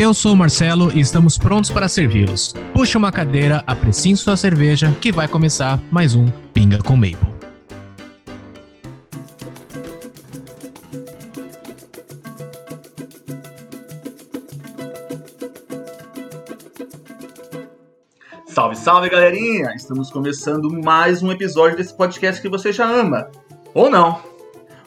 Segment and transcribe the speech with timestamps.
[0.00, 2.54] Eu sou o Marcelo e estamos prontos para servi-los.
[2.72, 7.18] Puxa uma cadeira, apreciem sua cerveja, que vai começar mais um Pinga com Maple.
[18.46, 19.74] Salve, salve galerinha!
[19.76, 23.30] Estamos começando mais um episódio desse podcast que você já ama.
[23.74, 24.18] Ou não.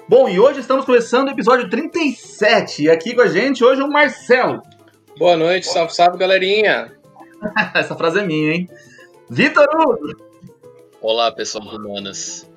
[0.09, 2.85] Bom, e hoje estamos começando o episódio 37.
[2.85, 4.73] E aqui com a gente hoje é o Marcelo.
[5.17, 6.91] Boa noite, salve, salve galerinha!
[7.75, 8.69] Essa frase é minha, hein?
[9.29, 10.15] Vitor Hugo!
[11.01, 12.49] Olá, pessoal humanas.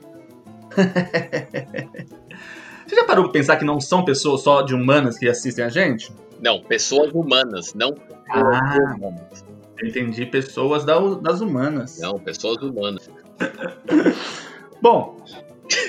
[2.86, 5.68] Você já parou pra pensar que não são pessoas só de humanas que assistem a
[5.68, 6.12] gente?
[6.40, 7.96] Não, pessoas humanas, não
[8.30, 8.94] Ah.
[8.96, 9.44] humanas.
[9.82, 11.98] Entendi, pessoas da- das humanas.
[11.98, 13.10] Não, pessoas humanas.
[14.80, 15.16] Bom,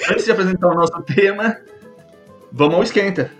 [0.09, 1.57] antes de apresentar o nosso tema,
[2.51, 3.31] vamos ao esquenta.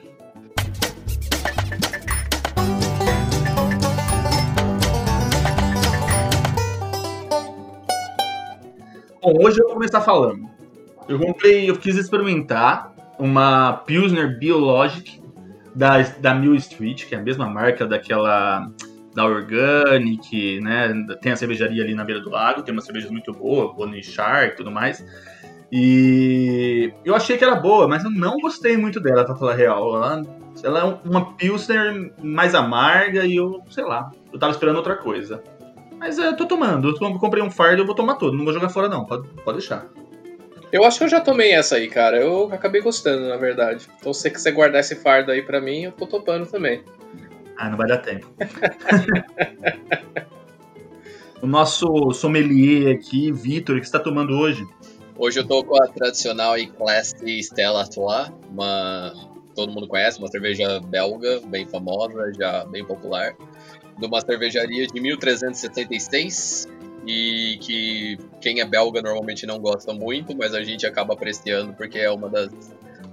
[9.27, 10.49] Bom, hoje eu vou começar falando.
[11.05, 15.21] Eu comprei, eu quis experimentar uma Pilsner Biologic
[15.75, 18.71] da, da Mill Street, que é a mesma marca daquela
[19.13, 20.93] da Organic, né?
[21.19, 24.53] Tem a cervejaria ali na beira do lago, tem uma cerveja muito boa, Bonnie Shark
[24.53, 25.05] e tudo mais.
[25.69, 29.55] E eu achei que era boa, mas eu não gostei muito dela, pra falar a
[29.55, 29.93] real.
[29.93, 30.21] Ela,
[30.63, 35.43] ela é uma Pilsner mais amarga e eu, sei lá, eu tava esperando outra coisa.
[35.99, 38.53] Mas é, eu tô tomando, eu comprei um fardo, eu vou tomar todo, não vou
[38.53, 39.87] jogar fora não, pode, pode deixar.
[40.71, 42.17] Eu acho que eu já tomei essa aí, cara.
[42.17, 43.87] Eu acabei gostando, na verdade.
[43.99, 46.83] Então, se você quiser guardar esse fardo aí pra mim, eu tô topando também.
[47.57, 48.27] Ah, não vai dar tempo.
[51.41, 54.67] o nosso sommelier aqui, Vitor, o que você tá tomando hoje?
[55.17, 59.13] Hoje eu tô com a tradicional e classy Stella Artois, uma
[59.55, 63.35] todo mundo conhece, uma cerveja belga, bem famosa, já bem popular,
[63.97, 66.67] de uma cervejaria de 1376
[67.05, 71.99] e que quem é belga normalmente não gosta muito, mas a gente acaba apreciando porque
[71.99, 72.51] é uma das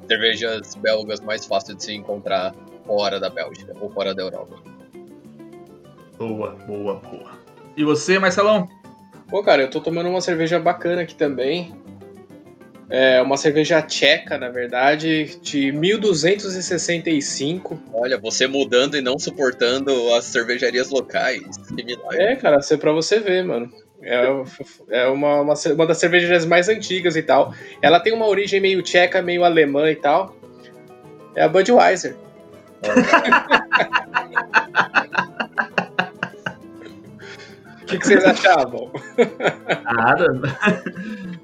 [0.08, 2.54] cervejas belgas mais fáceis de se encontrar
[2.86, 4.56] fora da Bélgica ou fora da Europa.
[6.18, 7.38] Boa, boa, boa.
[7.76, 8.68] E você, Marcelão?
[9.28, 11.74] Pô, cara, eu tô tomando uma cerveja bacana aqui também.
[12.88, 17.80] É uma cerveja tcheca, na verdade, de 1265.
[17.92, 21.42] Olha, você mudando e não suportando as cervejarias locais.
[22.12, 23.68] É, cara, isso é pra você ver, mano.
[24.02, 24.26] É,
[24.90, 27.54] é uma, uma, uma das cervejarias mais antigas e tal.
[27.80, 30.36] Ela tem uma origem meio tcheca, meio alemã e tal.
[31.34, 32.14] É a Budweiser.
[37.94, 38.90] que, que vocês achavam?
[39.84, 40.26] Nada.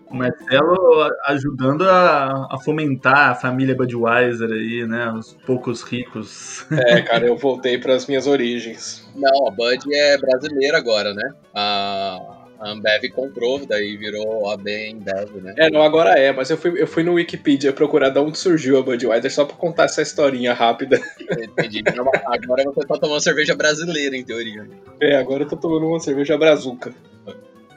[0.06, 5.12] O Marcelo ajudando a, a fomentar a família Budweiser aí, né?
[5.12, 6.66] Os poucos ricos.
[6.72, 9.08] É, cara, eu voltei para as minhas origens.
[9.14, 11.32] Não, a Bud é brasileira agora, né?
[11.54, 15.54] A a Ambev comprou, daí virou a Ambev, né?
[15.56, 18.78] É, não, agora é, mas eu fui, eu fui no Wikipedia procurar de onde surgiu
[18.78, 21.00] a Budweiser só pra contar essa historinha rápida.
[21.42, 21.82] Entendi.
[22.26, 24.68] Agora você tá tomando cerveja brasileira, em teoria.
[25.00, 26.92] É, agora eu tô tomando uma cerveja brazuca.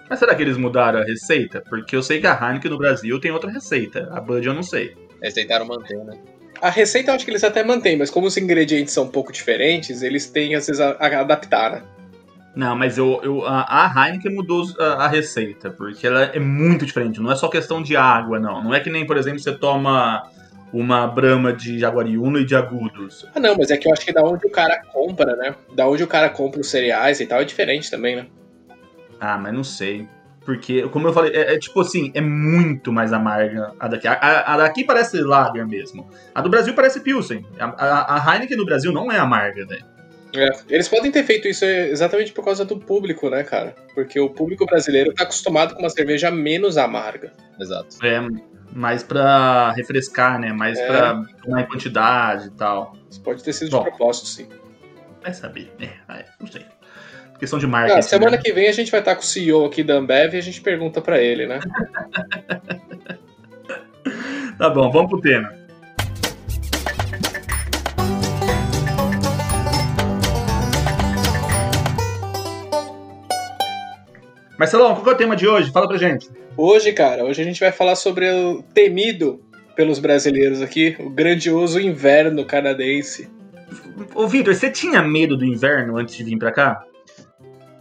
[0.09, 1.63] Mas será que eles mudaram a receita?
[1.69, 4.09] Porque eu sei que a Heineken no Brasil tem outra receita.
[4.11, 4.95] A Bud eu não sei.
[5.21, 6.17] Eles tentaram manter, né?
[6.61, 9.31] A receita eu acho que eles até mantêm, mas como os ingredientes são um pouco
[9.31, 11.83] diferentes, eles têm às vezes a, a adaptar, né?
[12.55, 17.19] Não, mas eu, eu, a, Heineken mudou a, a receita, porque ela é muito diferente.
[17.19, 18.63] Não é só questão de água, não.
[18.63, 20.23] Não é que nem, por exemplo, você toma
[20.71, 23.27] uma brama de Jaguariúna e de Agudos.
[23.33, 25.55] Ah, não, mas é que eu acho que da onde o cara compra, né?
[25.75, 28.27] Da onde o cara compra os cereais e tal é diferente também, né?
[29.19, 30.07] Ah, mas não sei.
[30.45, 34.07] Porque, como eu falei, é, é tipo assim, é muito mais amarga a daqui.
[34.07, 36.05] A, a- a daqui parece lager mesmo.
[36.35, 37.45] A do Brasil parece Pilsen.
[37.57, 39.77] A, a, a Heineken no Brasil não é amarga, né?
[40.35, 43.75] É, eles podem ter feito isso exatamente por causa do público, né, cara?
[43.93, 47.33] Porque o público brasileiro tá acostumado com uma cerveja menos amarga.
[47.59, 48.03] Exato.
[48.03, 48.19] É
[48.75, 50.51] mais pra refrescar, né?
[50.51, 50.87] Mais É.
[50.87, 52.95] pra tomar em quantidade e tal.
[53.09, 53.83] Isso pode ter sido Bom.
[53.83, 54.47] de propósito, sim.
[55.21, 55.71] Vai saber.
[55.79, 56.65] É, é, não sei.
[57.39, 57.99] Questão de marketing.
[57.99, 58.37] Ah, semana né?
[58.37, 60.61] que vem a gente vai estar com o CEO aqui da Ambev e a gente
[60.61, 61.59] pergunta pra ele, né?
[64.57, 65.51] Tá bom, vamos pro tema.
[74.57, 75.71] Marcelão, qual é o tema de hoje?
[75.71, 76.29] Fala pra gente.
[76.55, 79.43] Hoje, cara, hoje a gente vai falar sobre o temido
[79.75, 83.29] pelos brasileiros aqui, o grandioso inverno canadense.
[84.13, 86.83] Ô, Vitor, você tinha medo do inverno antes de vir pra cá?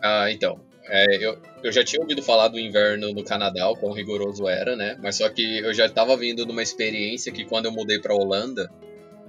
[0.03, 0.61] Ah, então.
[0.89, 4.75] É, eu, eu já tinha ouvido falar do inverno no Canadá, o quão rigoroso era,
[4.75, 4.97] né?
[5.03, 8.15] Mas só que eu já estava vindo de uma experiência que quando eu mudei pra
[8.15, 8.71] Holanda,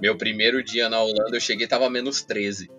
[0.02, 2.70] meu primeiro dia na Holanda eu cheguei e tava menos 13.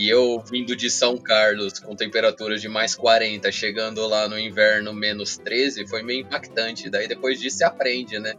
[0.00, 4.94] E eu vindo de São Carlos com temperaturas de mais 40, chegando lá no inverno
[4.94, 6.88] menos 13, foi meio impactante.
[6.88, 8.32] Daí depois disso você aprende, né?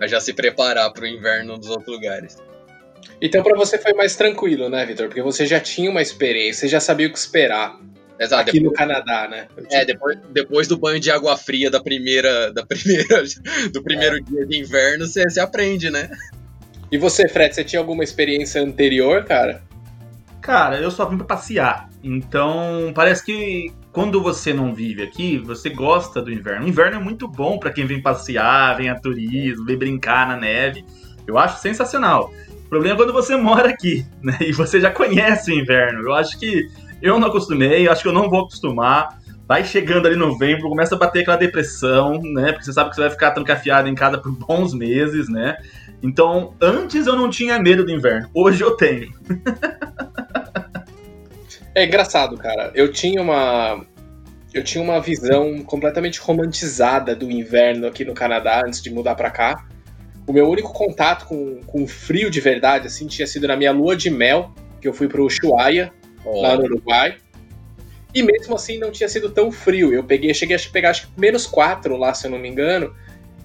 [0.00, 2.36] A já se preparar para o inverno dos outros lugares.
[3.22, 5.06] Então para você foi mais tranquilo, né, Vitor?
[5.06, 7.78] Porque você já tinha uma experiência, você já sabia o que esperar.
[8.18, 9.46] Exato, aqui depois, no Canadá, né?
[9.70, 13.22] É, depois, depois do banho de água fria da primeira, da primeira,
[13.72, 14.20] do primeiro é.
[14.20, 16.10] dia de inverno, você, você aprende, né?
[16.90, 19.62] E você, Fred, você tinha alguma experiência anterior, cara?
[20.44, 21.88] Cara, eu só vim pra passear.
[22.02, 26.66] Então, parece que quando você não vive aqui, você gosta do inverno.
[26.66, 30.36] O inverno é muito bom para quem vem passear, vem a turismo, vem brincar na
[30.36, 30.84] neve.
[31.26, 32.30] Eu acho sensacional.
[32.66, 34.36] O problema é quando você mora aqui, né?
[34.42, 36.02] E você já conhece o inverno.
[36.02, 36.68] Eu acho que
[37.00, 39.18] eu não acostumei, eu acho que eu não vou acostumar.
[39.48, 42.52] Vai chegando ali novembro, começa a bater aquela depressão, né?
[42.52, 45.56] Porque você sabe que você vai ficar trancafiado em casa por bons meses, né?
[46.04, 49.10] Então, antes eu não tinha medo do inverno, hoje eu tenho.
[51.74, 52.70] é engraçado, cara.
[52.74, 53.86] Eu tinha uma
[54.52, 59.30] eu tinha uma visão completamente romantizada do inverno aqui no Canadá antes de mudar para
[59.30, 59.66] cá.
[60.26, 63.96] O meu único contato com, com frio de verdade assim tinha sido na minha lua
[63.96, 65.90] de mel, que eu fui pro Ushuaia,
[66.22, 66.42] oh.
[66.42, 67.16] lá no Uruguai.
[68.14, 69.90] E mesmo assim não tinha sido tão frio.
[69.90, 72.94] Eu peguei, cheguei a pegar acho que menos 4 lá, se eu não me engano.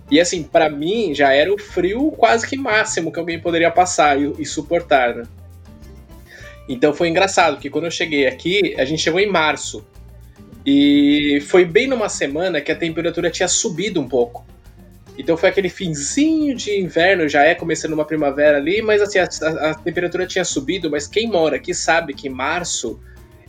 [0.09, 4.19] E assim, para mim já era o frio quase que máximo que alguém poderia passar
[4.19, 5.23] e, e, suportar, né?
[6.67, 9.85] Então foi engraçado, porque quando eu cheguei aqui, a gente chegou em março.
[10.65, 14.45] E foi bem numa semana que a temperatura tinha subido um pouco.
[15.17, 19.27] Então foi aquele finzinho de inverno, já é começando uma primavera ali, mas assim, a,
[19.27, 22.99] a, a temperatura tinha subido, mas quem mora aqui sabe que março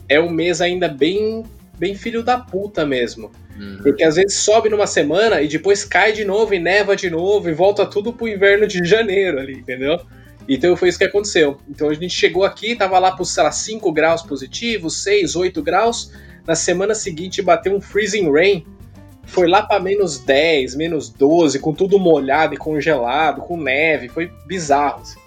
[0.09, 1.45] é um mês ainda bem,
[1.79, 3.31] bem filho da puta mesmo.
[3.61, 3.79] Uhum.
[3.83, 7.51] Porque às vezes sobe numa semana e depois cai de novo e neva de novo
[7.51, 10.01] e volta tudo pro inverno de janeiro ali, entendeu?
[10.49, 11.59] Então foi isso que aconteceu.
[11.69, 15.63] Então a gente chegou aqui, tava lá por, sei lá, 5 graus positivos, 6, 8
[15.63, 16.11] graus.
[16.47, 18.65] Na semana seguinte bateu um freezing rain.
[19.25, 24.09] Foi lá para menos 10, menos 12, com tudo molhado e congelado, com neve.
[24.09, 25.03] Foi bizarro.
[25.03, 25.20] Assim.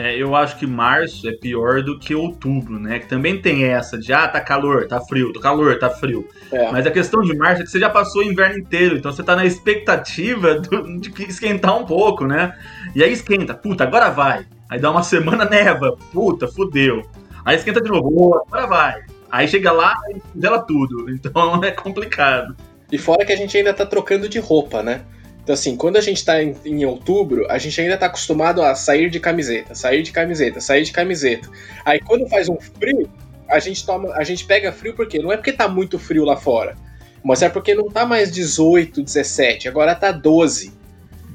[0.00, 2.98] É, eu acho que março é pior do que outubro, né?
[2.98, 6.26] Que também tem essa de, ah, tá calor, tá frio, tá calor, tá frio.
[6.50, 6.72] É.
[6.72, 9.22] Mas a questão de março é que você já passou o inverno inteiro, então você
[9.22, 12.58] tá na expectativa do, de esquentar um pouco, né?
[12.94, 14.46] E aí esquenta, puta, agora vai.
[14.70, 17.02] Aí dá uma semana, neva, puta, fudeu.
[17.44, 19.02] Aí esquenta de novo, agora vai.
[19.30, 22.56] Aí chega lá e congela tudo, então é complicado.
[22.90, 25.02] E fora que a gente ainda tá trocando de roupa, né?
[25.50, 28.72] Então, assim, quando a gente tá em, em, outubro, a gente ainda tá acostumado a
[28.76, 31.48] sair de camiseta, sair de camiseta, sair de camiseta.
[31.84, 33.10] Aí quando faz um frio,
[33.48, 36.36] a gente toma, a gente pega frio porque não é porque tá muito frio lá
[36.36, 36.76] fora,
[37.24, 40.72] mas é porque não tá mais 18, 17, agora tá 12.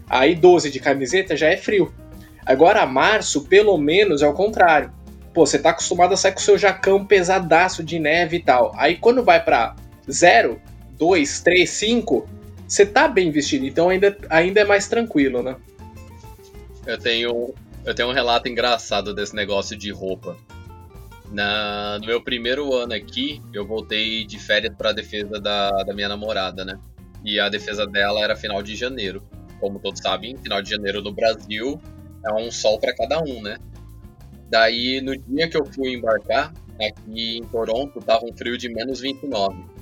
[0.10, 1.94] Aí 12 de camiseta já é frio.
[2.46, 4.94] Agora março, pelo menos, é o contrário.
[5.34, 8.72] Pô, você tá acostumado a sair com o seu jacão pesadaço de neve e tal.
[8.78, 9.76] Aí quando vai para
[10.10, 10.58] 0,
[10.98, 12.35] 2, 3, 5,
[12.68, 15.56] você tá bem vestido, então ainda, ainda é mais tranquilo, né?
[16.86, 17.54] Eu tenho,
[17.84, 20.38] eu tenho um relato engraçado desse negócio de roupa.
[21.31, 25.94] Na, no meu primeiro ano aqui, eu voltei de férias para a defesa da, da
[25.94, 26.80] minha namorada, né?
[27.24, 29.24] E a defesa dela era final de janeiro.
[29.60, 31.81] Como todos sabem, final de janeiro no Brasil
[32.26, 33.57] é um sol para cada um, né?
[34.50, 39.00] Daí, no dia que eu fui embarcar, aqui em Toronto, tava um frio de menos
[39.00, 39.75] 29.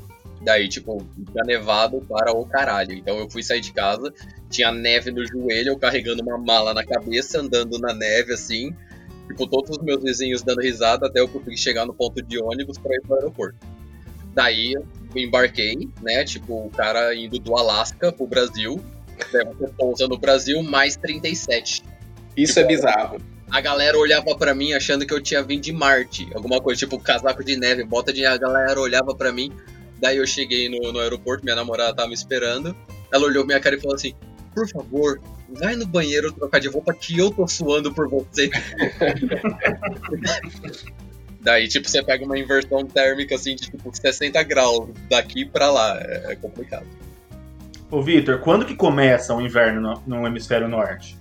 [0.44, 2.94] Daí, tipo, tinha nevado para o caralho.
[2.94, 4.14] Então eu fui sair de casa,
[4.50, 8.76] tinha neve no joelho, eu carregando uma mala na cabeça, andando na neve assim.
[9.28, 12.78] Tipo, todos os meus vizinhos dando risada até eu conseguir chegar no ponto de ônibus
[12.78, 13.58] para ir pro aeroporto.
[14.34, 14.86] Daí eu
[15.16, 16.26] embarquei, né?
[16.26, 18.84] Tipo, o cara indo do Alasca pro Brasil.
[19.18, 19.46] Você
[19.78, 21.84] pousa no Brasil, mais 37.
[22.36, 23.22] Isso tipo, é bizarro.
[23.50, 26.28] A galera olhava para mim achando que eu tinha vindo de Marte.
[26.34, 28.26] Alguma coisa, tipo casaco de neve, bota de.
[28.26, 29.52] A galera olhava para mim.
[30.00, 32.76] Daí eu cheguei no, no aeroporto, minha namorada tava me esperando.
[33.12, 34.14] Ela olhou minha cara e falou assim:
[34.54, 38.50] Por favor, vai no banheiro trocar de roupa que eu tô suando por você.
[41.44, 46.00] Daí, tipo, você pega uma inversão térmica assim de tipo 60 graus daqui para lá.
[46.00, 46.88] É, é, complicado.
[47.92, 51.18] Ô, Vitor, quando que começa o inverno no, no, hemisfério norte?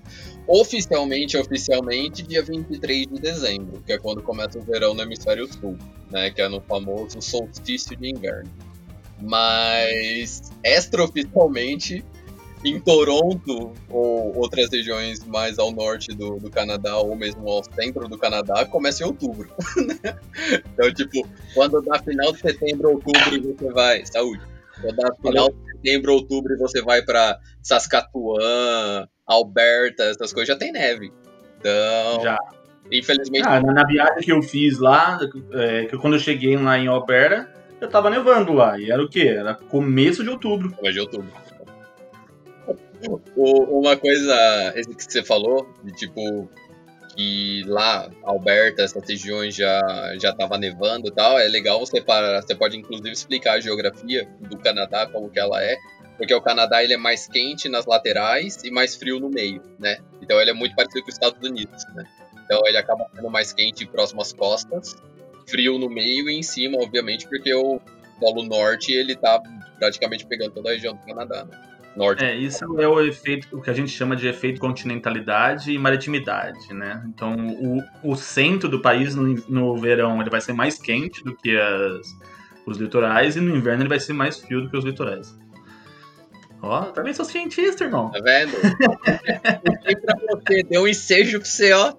[0.46, 5.76] Oficialmente, oficialmente, dia 23 de dezembro, que é quando começa o verão no hemisfério sul,
[6.10, 6.30] né?
[6.30, 8.50] Que é no famoso solstício de inverno.
[9.22, 12.04] Mas extraoficialmente
[12.64, 18.08] em Toronto ou outras regiões mais ao norte do, do Canadá ou mesmo ao centro
[18.08, 19.50] do Canadá começa em outubro.
[20.72, 24.06] então, tipo, quando dá final de setembro, outubro, você vai.
[24.06, 24.42] Saúde.
[24.80, 30.72] Quando dá final de setembro, outubro, você vai para Saskatchewan, Alberta, essas coisas, já tem
[30.72, 31.12] neve.
[31.58, 32.22] Então.
[32.22, 32.38] Já.
[32.90, 33.46] Infelizmente.
[33.46, 35.18] Ah, na, na viagem que eu fiz lá,
[35.52, 37.48] é, que quando eu cheguei lá em Alberta,
[37.82, 38.78] eu tava nevando lá.
[38.78, 39.34] E era o quê?
[39.36, 40.72] Era começo de outubro.
[40.72, 41.32] Começo de outubro.
[43.36, 46.48] Uma coisa que você falou, de tipo,
[47.16, 49.80] que lá, Alberta, essas regiões já,
[50.20, 54.28] já tava nevando e tal, é legal você parar, você pode inclusive explicar a geografia
[54.40, 55.76] do Canadá, como que ela é,
[56.16, 59.98] porque o Canadá ele é mais quente nas laterais e mais frio no meio, né?
[60.22, 62.04] Então ele é muito parecido com os Estados Unidos, né?
[62.44, 64.94] Então ele acaba sendo mais quente próximo às costas,
[65.46, 67.80] frio no meio e em cima, obviamente, porque o
[68.20, 69.40] Polo Norte ele tá
[69.78, 71.72] praticamente pegando toda a região do Canadá, né?
[71.96, 72.24] norte.
[72.24, 76.72] É, isso é o efeito, o que a gente chama de efeito continentalidade e maritimidade,
[76.72, 77.02] né?
[77.06, 81.36] Então, o, o centro do país no, no verão ele vai ser mais quente do
[81.36, 82.06] que as,
[82.66, 85.36] os litorais e no inverno ele vai ser mais frio do que os litorais.
[86.60, 88.10] Ó, oh, também sou cientista, irmão.
[88.10, 88.52] Tá vendo?
[90.00, 91.92] pra você, deu um ensejo pra você, ó.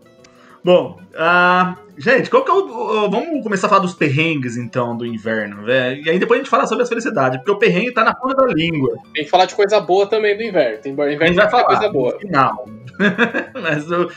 [0.63, 5.05] Bom, uh, gente, qual que é o, Vamos começar a falar dos perrengues, então, do
[5.05, 6.05] inverno, velho.
[6.05, 8.35] E aí depois a gente fala sobre as felicidades, porque o perrengue tá na ponta
[8.35, 8.97] da língua.
[9.13, 10.77] Tem que falar de coisa boa também do inverno.
[10.77, 12.17] Tem inverno vai falar coisa boa.
[12.17, 12.65] Final.
[13.61, 14.09] Mas eu,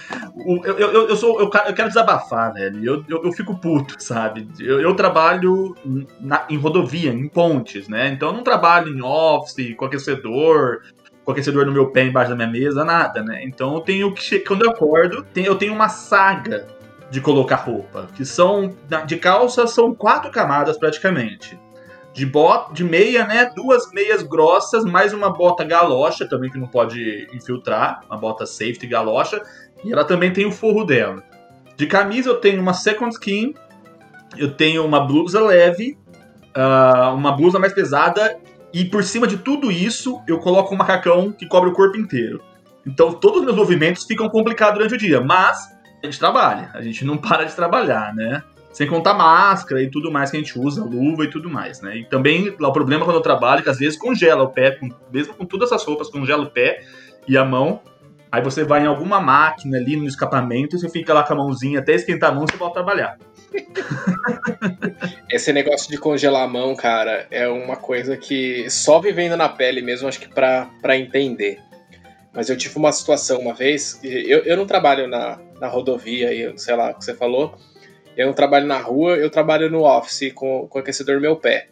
[0.65, 2.85] eu, eu, eu, sou, eu, quero desabafar, velho.
[2.85, 4.49] Eu, eu, eu fico puto, sabe?
[4.61, 5.75] Eu, eu trabalho
[6.21, 8.09] na, em rodovia, em pontes, né?
[8.09, 10.83] Então eu não trabalho em office, com aquecedor,
[11.27, 13.43] com aquecedor no meu pé embaixo da minha mesa, nada, né?
[13.43, 14.39] Então eu tenho que.
[14.39, 16.69] Quando eu acordo, eu tenho uma saga
[17.11, 18.09] de colocar roupa.
[18.15, 18.73] Que são.
[19.05, 21.59] De calça são quatro camadas praticamente.
[22.15, 23.51] De bota, de meia, né?
[23.57, 28.03] Duas meias grossas, mais uma bota galocha também, que não pode infiltrar.
[28.09, 29.43] Uma bota safety galocha.
[29.85, 31.25] E ela também tem o forro dela.
[31.77, 33.53] De camisa eu tenho uma second skin.
[34.39, 35.99] Eu tenho uma blusa leve.
[36.57, 38.39] Uh, uma blusa mais pesada
[38.79, 42.43] e por cima de tudo isso, eu coloco um macacão que cobre o corpo inteiro.
[42.87, 46.83] Então todos os meus movimentos ficam complicados durante o dia, mas a gente trabalha, a
[46.83, 48.43] gente não para de trabalhar, né?
[48.71, 51.97] Sem contar máscara e tudo mais que a gente usa, luva e tudo mais, né?
[51.97, 54.73] E também lá, o problema quando eu trabalho é que às vezes congela o pé,
[54.73, 56.85] com, mesmo com todas essas roupas, congela o pé
[57.27, 57.81] e a mão.
[58.31, 61.37] Aí você vai em alguma máquina ali no escapamento e você fica lá com a
[61.37, 63.17] mãozinha até esquentar a mão e você volta a trabalhar.
[65.31, 69.83] Esse negócio de congelar a mão, cara, é uma coisa que só vivendo na pele
[69.83, 71.59] mesmo, acho que pra, pra entender.
[72.33, 76.77] Mas eu tive uma situação uma vez, eu, eu não trabalho na, na rodovia, sei
[76.77, 77.57] lá o que você falou,
[78.17, 81.69] eu não trabalho na rua, eu trabalho no office com, com aquecedor no meu pé.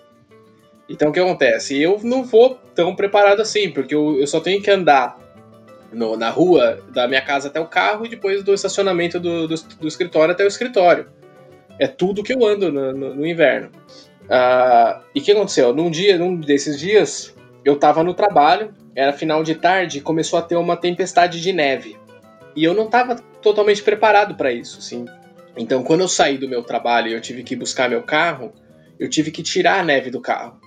[0.89, 1.81] Então o que acontece?
[1.81, 5.19] Eu não vou tão preparado assim, porque eu, eu só tenho que andar
[5.93, 9.55] no, na rua da minha casa até o carro e depois do estacionamento do, do,
[9.55, 11.09] do escritório até o escritório.
[11.79, 13.71] É tudo que eu ando no, no, no inverno.
[14.25, 15.75] Uh, e o que aconteceu?
[15.75, 20.39] Num dia, num desses dias, eu tava no trabalho, era final de tarde, e começou
[20.39, 21.97] a ter uma tempestade de neve.
[22.57, 25.05] E eu não tava totalmente preparado para isso, sim.
[25.57, 28.53] Então, quando eu saí do meu trabalho e eu tive que buscar meu carro,
[28.99, 30.61] eu tive que tirar a neve do carro.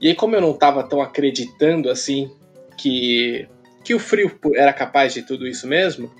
[0.00, 2.30] E aí, como eu não tava tão acreditando assim
[2.78, 3.46] que,
[3.84, 6.10] que o frio era capaz de tudo isso mesmo,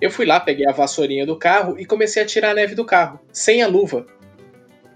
[0.00, 2.84] eu fui lá, peguei a vassourinha do carro e comecei a tirar a neve do
[2.84, 4.06] carro, sem a luva.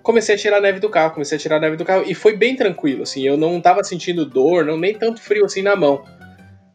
[0.03, 2.15] Comecei a tirar a neve do carro, comecei a tirar a neve do carro e
[2.15, 5.77] foi bem tranquilo, assim, eu não tava sentindo dor, não nem tanto frio assim na
[5.77, 6.03] mão.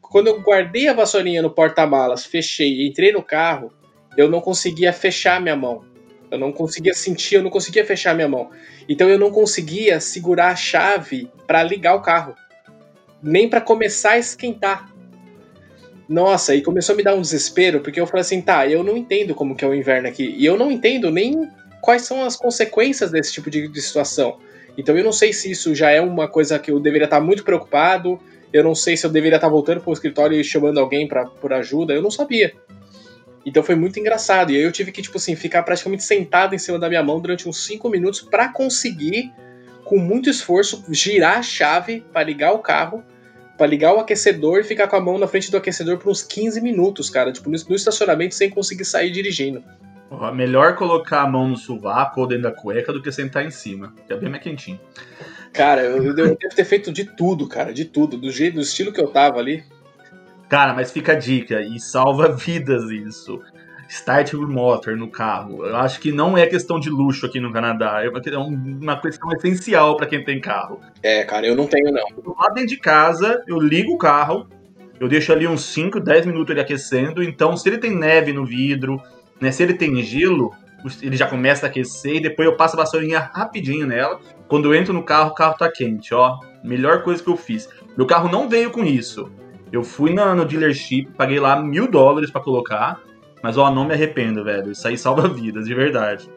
[0.02, 3.74] Quando eu guardei a vassourinha no porta-malas, fechei e entrei no carro,
[4.16, 5.84] eu não conseguia fechar minha mão.
[6.30, 8.50] Eu não conseguia sentir, eu não conseguia fechar minha mão.
[8.88, 12.36] Então eu não conseguia segurar a chave para ligar o carro,
[13.22, 14.93] nem para começar a esquentar.
[16.14, 18.96] Nossa, e começou a me dar um desespero, porque eu falei assim, tá, eu não
[18.96, 20.36] entendo como que é o inverno aqui.
[20.38, 21.50] E eu não entendo nem
[21.82, 24.38] quais são as consequências desse tipo de, de situação.
[24.78, 27.44] Então eu não sei se isso já é uma coisa que eu deveria estar muito
[27.44, 28.20] preocupado,
[28.54, 31.26] eu não sei se eu deveria estar voltando para o escritório e chamando alguém pra,
[31.26, 32.54] por ajuda, eu não sabia.
[33.44, 34.52] Então foi muito engraçado.
[34.52, 37.20] E aí eu tive que, tipo assim, ficar praticamente sentado em cima da minha mão
[37.20, 39.32] durante uns 5 minutos para conseguir,
[39.84, 43.04] com muito esforço, girar a chave para ligar o carro
[43.58, 46.24] para ligar o aquecedor e ficar com a mão na frente do aquecedor por uns
[46.24, 47.32] 15 minutos, cara.
[47.32, 49.64] Tipo, no, estacionamento sem conseguir sair dirigindo.
[50.34, 53.94] melhor colocar a mão no sovaco ou dentro da cueca do que sentar em cima,
[54.08, 54.80] que é bem mais quentinho.
[55.52, 58.18] Cara, eu, eu devo ter feito de tudo, cara, de tudo.
[58.18, 59.64] Do jeito, do estilo que eu tava ali.
[60.50, 63.40] Cara, mas fica a dica, e salva vidas isso.
[63.94, 65.66] Start Motor no carro.
[65.68, 68.02] Eu acho que não é questão de luxo aqui no Canadá.
[68.04, 70.80] É uma questão essencial para quem tem carro.
[71.04, 72.34] É, cara, eu não tenho, não.
[72.36, 74.48] Lá dentro de casa, eu ligo o carro,
[75.00, 77.22] eu deixo ali uns 5, 10 minutos ele aquecendo.
[77.22, 79.00] Então, se ele tem neve no vidro,
[79.40, 80.52] né, se ele tem gelo,
[81.00, 84.20] ele já começa a aquecer e depois eu passo a vassourinha rapidinho nela.
[84.48, 86.40] Quando eu entro no carro, o carro tá quente, ó.
[86.64, 87.70] Melhor coisa que eu fiz.
[87.96, 89.32] Meu carro não veio com isso.
[89.72, 93.00] Eu fui na, no dealership, paguei lá mil dólares para colocar.
[93.44, 94.72] Mas ó, não me arrependo, velho.
[94.72, 96.30] Isso aí salva vidas, de verdade.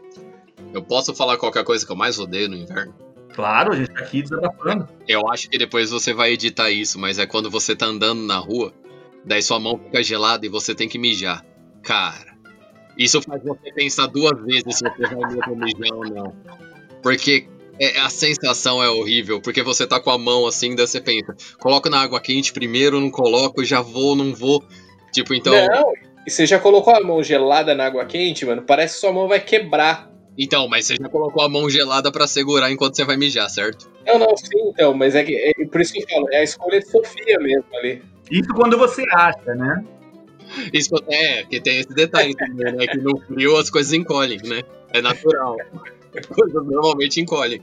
[0.74, 2.92] Eu posso falar qualquer coisa que eu mais odeio no inverno?
[3.32, 4.88] Claro, a gente tá aqui desabafando.
[5.06, 8.38] Eu acho que depois você vai editar isso, mas é quando você tá andando na
[8.38, 8.72] rua,
[9.24, 11.44] daí sua mão fica gelada e você tem que mijar.
[11.82, 12.34] Cara,
[12.98, 16.34] isso faz você pensar duas vezes se você vai mesmo mijar ou não.
[17.02, 17.46] Porque
[17.78, 21.36] é, a sensação é horrível, porque você tá com a mão assim, daí você pensa,
[21.60, 24.64] coloco na água quente primeiro, não coloco, já vou, não vou.
[25.12, 25.52] Tipo, então.
[25.54, 25.92] Não,
[26.26, 28.62] e você já colocou a mão gelada na água quente, mano?
[28.62, 30.10] Parece que sua mão vai quebrar.
[30.36, 33.88] Então, mas você já colocou a mão gelada para segurar enquanto você vai mijar, certo?
[34.04, 36.42] Não, não, sim, então, mas é, que, é por isso que eu falo, é a
[36.42, 38.02] escolha de Sofia mesmo ali.
[38.30, 39.84] Isso quando você acha, né?
[40.72, 42.86] Isso é, que tem esse detalhe também, né?
[42.86, 44.62] Que no frio as coisas encolhem, né?
[44.92, 45.56] É natural.
[46.16, 47.62] As coisas normalmente encolhem.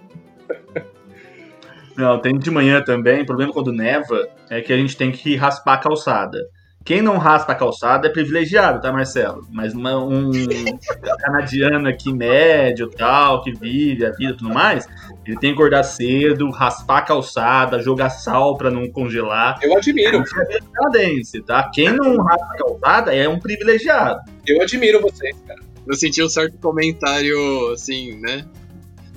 [1.97, 3.21] Não, tem de manhã também.
[3.21, 6.39] O problema quando neva é que a gente tem que raspar a calçada.
[6.85, 9.47] Quem não raspa a calçada é privilegiado, tá, Marcelo?
[9.49, 10.31] Mas uma, um
[11.19, 14.85] canadiano aqui médio, tal, que vive a vida e tudo mais,
[15.25, 19.57] ele tem que acordar cedo, raspar a calçada, jogar sal para não congelar.
[19.61, 20.23] Eu admiro.
[20.49, 21.71] É canadense, tá?
[21.73, 24.19] Quem não raspa a calçada é um privilegiado.
[24.45, 25.61] Eu admiro vocês, cara.
[25.87, 28.45] Eu senti um certo comentário, assim, né?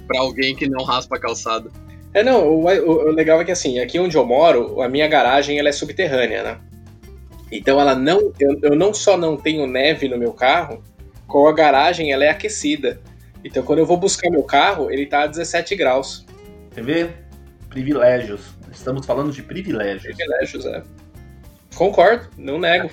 [0.07, 1.69] Pra alguém que não raspa a calçada.
[2.15, 5.09] É, não, o, o, o legal é que assim, aqui onde eu moro, a minha
[5.09, 6.59] garagem ela é subterrânea, né?
[7.51, 10.83] Então ela não, eu, eu não só não tenho neve no meu carro,
[11.27, 13.01] com a garagem ela é aquecida.
[13.45, 16.27] Então quando eu vou buscar meu carro, ele tá a 17 graus.
[16.73, 17.11] Você vê?
[17.69, 18.41] Privilégios.
[18.73, 20.03] Estamos falando de privilégios.
[20.03, 20.83] Privilégios, é.
[21.75, 22.91] Concordo, não nego.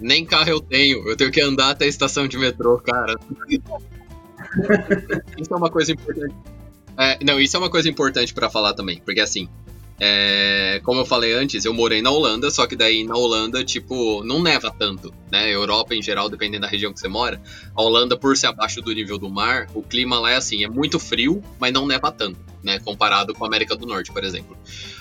[0.00, 3.14] Nem carro eu tenho, eu tenho que andar até a estação de metrô, cara.
[5.38, 6.34] isso é uma coisa importante.
[6.98, 9.48] É, não, isso é uma coisa importante para falar também, porque assim,
[9.98, 14.24] é, como eu falei antes, eu morei na Holanda, só que daí na Holanda, tipo,
[14.24, 15.52] não neva tanto, né?
[15.52, 17.40] Europa em geral, dependendo da região que você mora,
[17.74, 20.68] a Holanda, por ser abaixo do nível do mar, o clima lá é assim, é
[20.68, 22.80] muito frio, mas não neva tanto, né?
[22.80, 24.56] Comparado com a América do Norte, por exemplo.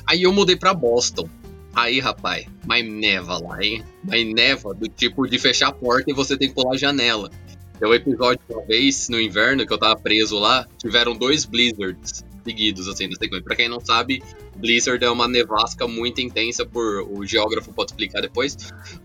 [0.05, 1.27] Aí eu mudei para Boston.
[1.75, 3.83] Aí, rapaz, mas neva lá, hein?
[4.03, 7.31] Mas neva do tipo de fechar a porta e você tem que pular a janela.
[7.79, 12.23] Tem um episódio uma vez no inverno que eu tava preso lá, tiveram dois blizzards
[12.43, 13.43] seguidos, assim, na sequência.
[13.43, 14.21] Pra quem não sabe,
[14.55, 18.57] Blizzard é uma nevasca muito intensa, por o geógrafo pode explicar depois,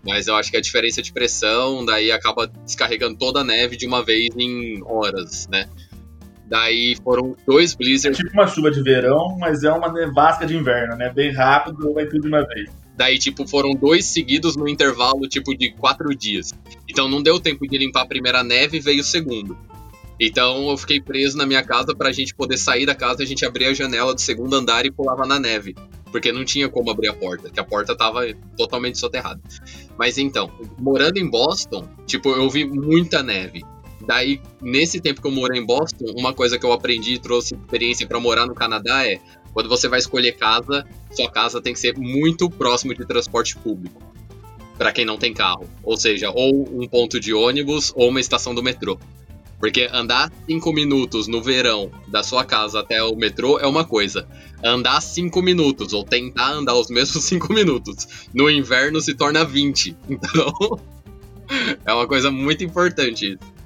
[0.04, 3.86] mas eu acho que a diferença de pressão, daí acaba descarregando toda a neve de
[3.86, 5.68] uma vez em horas, né?
[6.46, 8.18] Daí foram dois blizzards.
[8.18, 11.12] É tipo uma chuva de verão, mas é uma nevasca de inverno, né?
[11.12, 12.70] Bem rápido, vai tudo de uma vez.
[12.96, 16.52] Daí, tipo, foram dois seguidos no intervalo, tipo, de quatro dias.
[16.88, 19.56] Então não deu tempo de limpar a primeira neve e veio o segundo.
[20.20, 23.44] Então eu fiquei preso na minha casa pra gente poder sair da casa, a gente
[23.44, 25.76] abria a janela do segundo andar e pulava na neve.
[26.10, 28.22] Porque não tinha como abrir a porta, que a porta tava
[28.56, 29.40] totalmente soterrada.
[29.98, 33.62] Mas então, morando em Boston, tipo, eu vi muita neve.
[34.06, 37.54] Daí, nesse tempo que eu morei em Boston, uma coisa que eu aprendi e trouxe
[37.54, 39.20] experiência para morar no Canadá é
[39.52, 44.00] quando você vai escolher casa, sua casa tem que ser muito próximo de transporte público.
[44.78, 45.68] Para quem não tem carro.
[45.82, 48.98] Ou seja, ou um ponto de ônibus ou uma estação do metrô.
[49.58, 54.26] Porque andar cinco minutos no verão da sua casa até o metrô é uma coisa.
[54.62, 59.96] Andar cinco minutos, ou tentar andar os mesmos cinco minutos, no inverno se torna 20.
[60.08, 60.80] Então,
[61.86, 63.58] é uma coisa muito importante isso.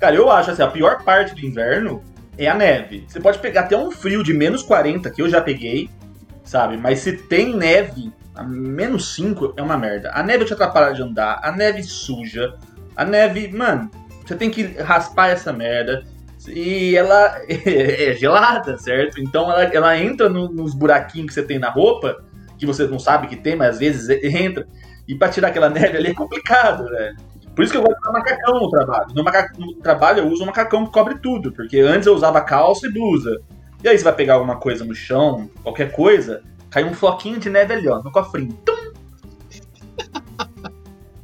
[0.00, 2.02] Cara, eu acho assim, a pior parte do inverno
[2.36, 3.04] é a neve.
[3.06, 5.88] Você pode pegar até um frio de menos 40, que eu já peguei,
[6.42, 6.76] sabe?
[6.76, 10.10] Mas se tem neve, a menos 5 é uma merda.
[10.12, 12.54] A neve te atrapalha de andar, a neve suja,
[12.96, 13.90] a neve, mano,
[14.30, 16.04] você tem que raspar essa merda.
[16.48, 19.20] E ela é gelada, certo?
[19.20, 22.24] Então ela, ela entra no, nos buraquinhos que você tem na roupa,
[22.56, 24.66] que você não sabe que tem, mas às vezes entra.
[25.06, 27.16] E pra tirar aquela neve ali é complicado, né?
[27.54, 29.06] Por isso que eu gosto de usar macacão no trabalho.
[29.14, 29.52] No, maca...
[29.58, 32.92] no trabalho eu uso um macacão que cobre tudo, porque antes eu usava calça e
[32.92, 33.40] blusa.
[33.82, 37.50] E aí você vai pegar alguma coisa no chão, qualquer coisa, cai um floquinho de
[37.50, 38.52] neve ali, ó, no cofrinho.
[38.64, 38.92] Tum!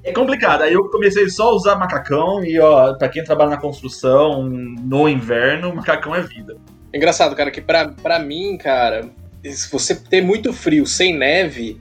[0.07, 0.63] É complicado.
[0.63, 5.09] Aí eu comecei só a usar macacão e, ó, pra quem trabalha na construção, no
[5.09, 6.57] inverno, macacão é vida.
[6.95, 9.11] Engraçado, cara, que pra, pra mim, cara,
[9.45, 11.81] se você ter muito frio sem neve,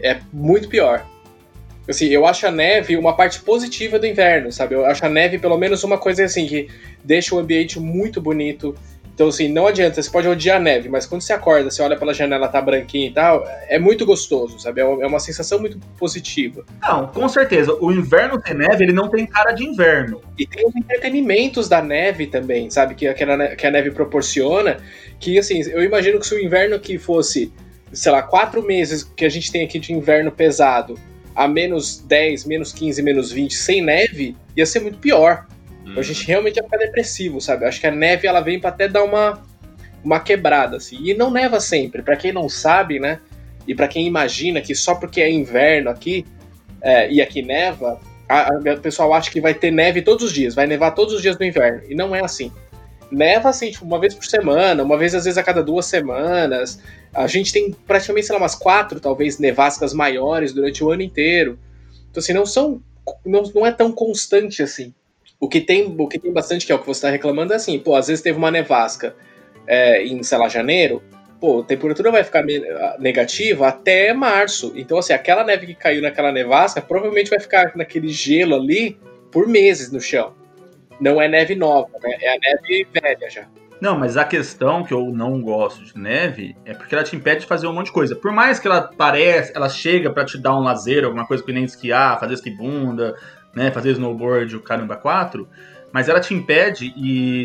[0.00, 1.04] é muito pior.
[1.88, 4.76] Assim, eu acho a neve uma parte positiva do inverno, sabe?
[4.76, 6.68] Eu acho a neve pelo menos uma coisa assim que
[7.02, 8.76] deixa o ambiente muito bonito.
[9.18, 11.96] Então, assim, não adianta, você pode odiar a neve, mas quando você acorda, você olha
[11.96, 14.80] pela janela, tá branquinho e tal, é muito gostoso, sabe?
[14.80, 16.64] É uma é sensação muito positiva.
[16.80, 17.76] Não, com certeza.
[17.80, 20.22] O inverno sem neve, ele não tem cara de inverno.
[20.38, 22.94] E tem os entretenimentos da neve também, sabe?
[22.94, 24.76] Que, que, a, que a neve proporciona.
[25.18, 27.52] Que, assim, eu imagino que se o inverno aqui fosse,
[27.92, 30.96] sei lá, quatro meses que a gente tem aqui de inverno pesado,
[31.34, 35.44] a menos 10, menos 15, menos 20, sem neve, ia ser muito pior.
[35.88, 35.94] Hum.
[35.98, 37.64] A gente realmente ia ficar depressivo, sabe?
[37.64, 39.42] Acho que a neve ela vem para até dar uma,
[40.04, 40.98] uma quebrada, assim.
[41.02, 42.02] E não neva sempre.
[42.02, 43.20] Para quem não sabe, né?
[43.66, 46.24] E para quem imagina que só porque é inverno aqui
[46.80, 50.32] é, e aqui neva, a, a, o pessoal acha que vai ter neve todos os
[50.32, 51.82] dias, vai nevar todos os dias do inverno.
[51.88, 52.52] E não é assim.
[53.10, 56.80] Neva assim, tipo, uma vez por semana, uma vez às vezes a cada duas semanas.
[57.14, 61.58] A gente tem praticamente, sei lá, umas quatro, talvez, nevascas maiores durante o ano inteiro.
[62.10, 62.82] Então, assim, não são.
[63.24, 64.92] Não, não é tão constante assim.
[65.40, 67.56] O que tem, o que tem bastante, que é o que você está reclamando, é
[67.56, 69.14] assim, pô, às vezes teve uma nevasca
[69.66, 71.02] é, em, sei lá, janeiro,
[71.40, 72.44] pô, a temperatura vai ficar
[72.98, 74.72] negativa até março.
[74.74, 78.98] Então, assim, aquela neve que caiu naquela nevasca provavelmente vai ficar naquele gelo ali
[79.30, 80.34] por meses no chão.
[81.00, 82.16] Não é neve nova, né?
[82.20, 83.46] É a neve velha já.
[83.80, 87.42] Não, mas a questão que eu não gosto de neve é porque ela te impede
[87.42, 88.16] de fazer um monte de coisa.
[88.16, 91.52] Por mais que ela pareça, ela chega para te dar um lazer, alguma coisa que
[91.52, 93.14] nem esquiar, fazer esquibunda,
[93.58, 95.46] né, fazer snowboard, o caramba 4,
[95.92, 96.90] mas ela te impede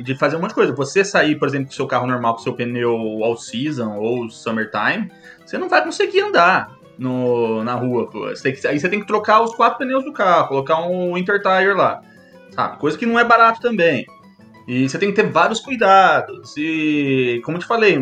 [0.01, 0.73] de fazer um monte de coisa.
[0.73, 5.11] Você sair, por exemplo, com seu carro normal, com seu pneu all season ou summertime,
[5.45, 8.09] você não vai conseguir andar no, na rua.
[8.11, 11.41] Você que, aí você tem que trocar os quatro pneus do carro, colocar um winter
[11.41, 12.01] tire lá.
[12.51, 12.77] Sabe?
[12.77, 14.05] Coisa que não é barato também.
[14.67, 16.55] E você tem que ter vários cuidados.
[16.57, 17.99] E, como eu te falei,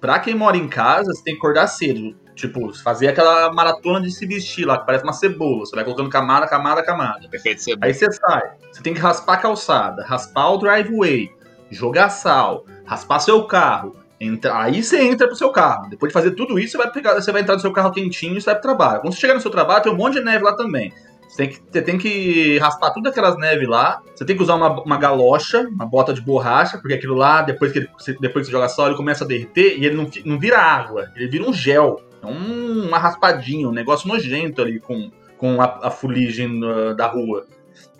[0.00, 2.16] pra quem mora em casa, você tem que acordar cedo.
[2.34, 5.60] Tipo, fazer aquela maratona de se vestir lá, que parece uma cebola.
[5.60, 7.28] Você vai colocando camada, camada, camada.
[7.28, 7.86] Perfeito, cebola.
[7.86, 8.42] Aí você sai.
[8.72, 11.30] Você tem que raspar a calçada, raspar o driveway,
[11.70, 13.96] jogar sal, raspar seu carro.
[14.20, 15.88] Entra, aí você entra pro seu carro.
[15.88, 18.36] Depois de fazer tudo isso, você vai, pegar, você vai entrar no seu carro quentinho
[18.36, 19.00] e você vai pro trabalho.
[19.00, 20.92] Quando você chegar no seu trabalho, tem um monte de neve lá também.
[21.28, 24.00] Você tem que, você tem que raspar tudo aquelas neves lá.
[24.14, 27.72] Você tem que usar uma, uma galocha, uma bota de borracha, porque aquilo lá, depois
[27.72, 27.88] que, ele,
[28.20, 31.10] depois que você joga sal, ele começa a derreter e ele não, não vira água,
[31.16, 32.00] ele vira um gel.
[32.24, 36.60] É um, uma raspadinha, um negócio nojento ali com, com a, a fuligem
[36.96, 37.46] da rua.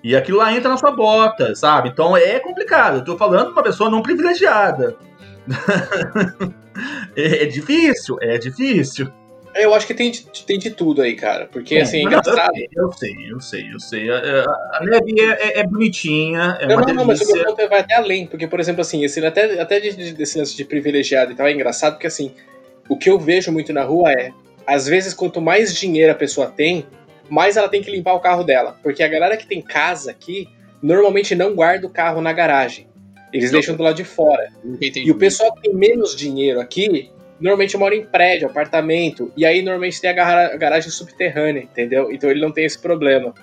[0.03, 1.89] E aquilo lá entra na sua bota, sabe?
[1.89, 2.99] Então é complicado.
[2.99, 4.97] Eu tô falando de uma pessoa não privilegiada.
[7.17, 9.11] é, é difícil, é difícil.
[9.55, 11.47] Eu acho que tem de, tem de tudo aí, cara.
[11.47, 12.53] Porque, assim, é engraçado.
[12.77, 14.11] Eu sei, eu sei, eu sei.
[14.11, 17.45] A, a neve é, é, é, bonitinha, é não, uma não, não, mas o meu
[17.45, 18.27] ponto vai até além.
[18.27, 21.93] Porque, por exemplo, assim, esse, até, até desse lance de privilegiado e tal, é engraçado
[21.93, 22.35] porque, assim,
[22.89, 24.31] o que eu vejo muito na rua é,
[24.67, 26.87] às vezes, quanto mais dinheiro a pessoa tem,
[27.29, 28.79] mais ela tem que limpar o carro dela.
[28.83, 30.49] Porque a galera que tem casa aqui,
[30.83, 32.89] normalmente não guarda o carro na garagem.
[33.33, 33.59] Eles não.
[33.59, 34.49] deixam do lado de fora.
[34.81, 39.61] E o pessoal que tem menos dinheiro aqui, normalmente mora em prédio, apartamento, e aí
[39.61, 42.13] normalmente tem a garagem subterrânea, entendeu?
[42.13, 43.35] Então ele não tem esse problema.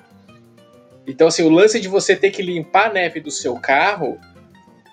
[1.06, 4.18] Então, assim, o lance de você ter que limpar a neve do seu carro,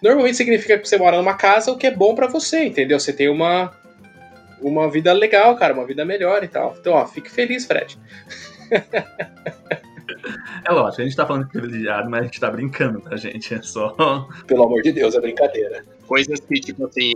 [0.02, 2.98] normalmente significa que você mora numa casa, o que é bom para você, entendeu?
[2.98, 3.70] Você tem uma,
[4.60, 6.76] uma vida legal, cara, uma vida melhor e tal.
[6.78, 7.98] Então, ó, fique feliz, Fred.
[10.64, 13.54] É lógico, a gente tá falando de privilegiado, mas a gente tá brincando, tá, gente?
[13.54, 13.94] É só.
[14.46, 15.84] Pelo amor de Deus, é brincadeira.
[16.06, 17.14] Coisas que, tipo assim,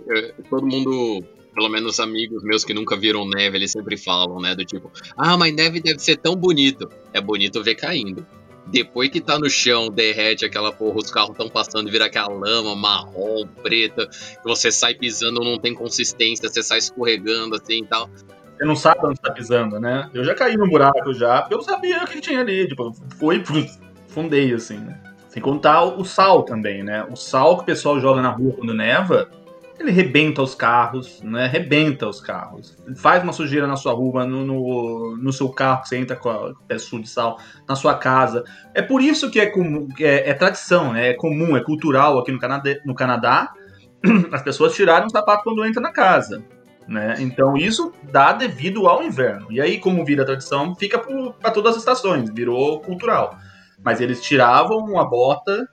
[0.49, 1.23] todo mundo
[1.55, 4.55] pelo menos amigos meus que nunca viram neve, eles sempre falam, né?
[4.55, 6.89] Do tipo, ah, mas neve deve ser tão bonito.
[7.13, 8.27] É bonito ver caindo.
[8.66, 12.77] Depois que tá no chão, derrete aquela porra, os carros estão passando, vira aquela lama
[12.77, 18.09] marrom, preta, que você sai pisando, não tem consistência, você sai escorregando assim e tal.
[18.57, 20.09] Você não sabe onde tá pisando, né?
[20.14, 22.68] Eu já caí no buraco já, eu não sabia o que tinha ali.
[22.68, 23.42] Tipo, foi,
[24.07, 25.01] fundei assim, né?
[25.29, 27.05] Sem contar o sal também, né?
[27.11, 29.29] O sal que o pessoal joga na rua quando neva,
[29.83, 31.47] ele rebenta os carros, né?
[31.47, 32.77] Rebenta os carros.
[32.97, 36.31] Faz uma sujeira na sua rua, no, no, no seu carro, que você entra com
[36.31, 38.45] o pé de sal, na sua casa.
[38.75, 41.11] É por isso que é, comum, é, é tradição, né?
[41.11, 43.53] É comum, é cultural aqui no Canadá, no Canadá
[44.33, 46.42] as pessoas tirarem o sapato quando entram na casa.
[46.87, 47.14] Né?
[47.21, 49.47] Então isso dá devido ao inverno.
[49.51, 53.37] E aí, como vira tradição, fica para todas as estações, virou cultural.
[53.85, 55.68] Mas eles tiravam a bota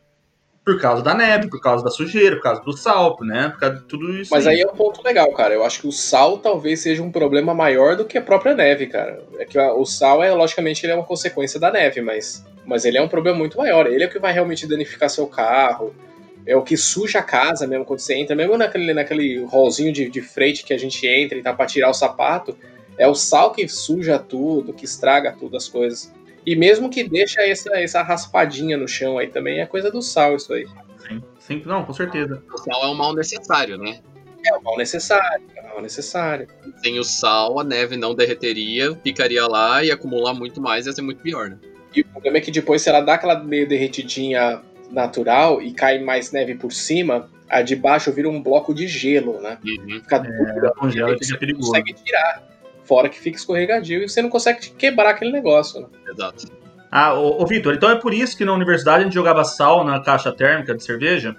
[0.63, 3.49] por causa da neve, por causa da sujeira, por causa do sal, né?
[3.49, 4.31] Por causa de tudo isso.
[4.31, 4.55] Mas aí.
[4.55, 5.53] aí é um ponto legal, cara.
[5.53, 8.87] Eu acho que o sal talvez seja um problema maior do que a própria neve,
[8.87, 9.23] cara.
[9.37, 12.97] É que o sal é, logicamente, ele é uma consequência da neve, mas, mas ele
[12.97, 13.87] é um problema muito maior.
[13.87, 15.95] Ele é o que vai realmente danificar seu carro.
[16.45, 20.09] É o que suja a casa mesmo quando você entra, mesmo naquele, naquele rolzinho de,
[20.09, 22.57] de frente que a gente entra e tá pra tirar o sapato.
[22.97, 26.11] É o sal que suja tudo, que estraga tudo as coisas.
[26.45, 30.35] E mesmo que deixa essa, essa raspadinha no chão aí também, é coisa do sal
[30.35, 30.67] isso aí.
[31.07, 32.41] Sim, sim, não, com certeza.
[32.53, 33.99] O sal é um mal necessário, né?
[34.45, 36.47] É o mal necessário, é o mal necessário.
[36.81, 41.01] Sem o sal, a neve não derreteria, ficaria lá e acumular muito mais ia ser
[41.01, 41.57] muito pior, né?
[41.93, 45.99] E o problema é que depois, se ela dá aquela meio derretidinha natural e cai
[45.99, 49.57] mais neve por cima, a de baixo vira um bloco de gelo, né?
[49.65, 49.99] Uhum.
[50.01, 50.19] Fica É,
[50.53, 51.67] dura, congela você fica não perigoso.
[51.71, 52.43] consegue tirar.
[52.89, 55.87] Fora que fica escorregadio e você não consegue quebrar aquele negócio, né?
[56.11, 56.47] Exato.
[56.91, 59.85] Ah, ô, ô Vitor, então é por isso que na universidade a gente jogava sal
[59.85, 61.35] na caixa térmica de cerveja?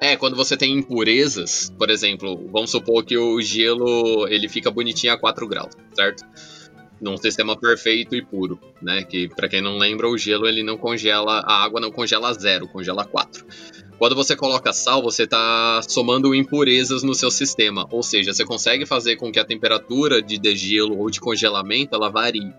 [0.00, 5.12] É, quando você tem impurezas, por exemplo, vamos supor que o gelo ele fica bonitinho
[5.12, 6.24] a 4 graus, certo?
[7.00, 9.04] Num sistema perfeito e puro, né?
[9.04, 12.32] Que pra quem não lembra, o gelo ele não congela, a água não congela a
[12.32, 13.46] zero, congela a 4.
[14.00, 18.86] Quando você coloca sal, você está somando impurezas no seu sistema, ou seja, você consegue
[18.86, 22.50] fazer com que a temperatura de degelo ou de congelamento ela varie.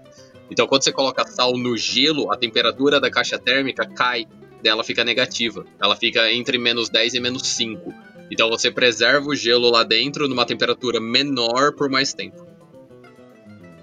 [0.52, 4.28] Então, quando você coloca sal no gelo, a temperatura da caixa térmica cai,
[4.62, 5.66] dela fica negativa.
[5.82, 7.92] Ela fica entre menos 10 e menos 5.
[8.30, 12.46] Então, você preserva o gelo lá dentro numa temperatura menor por mais tempo.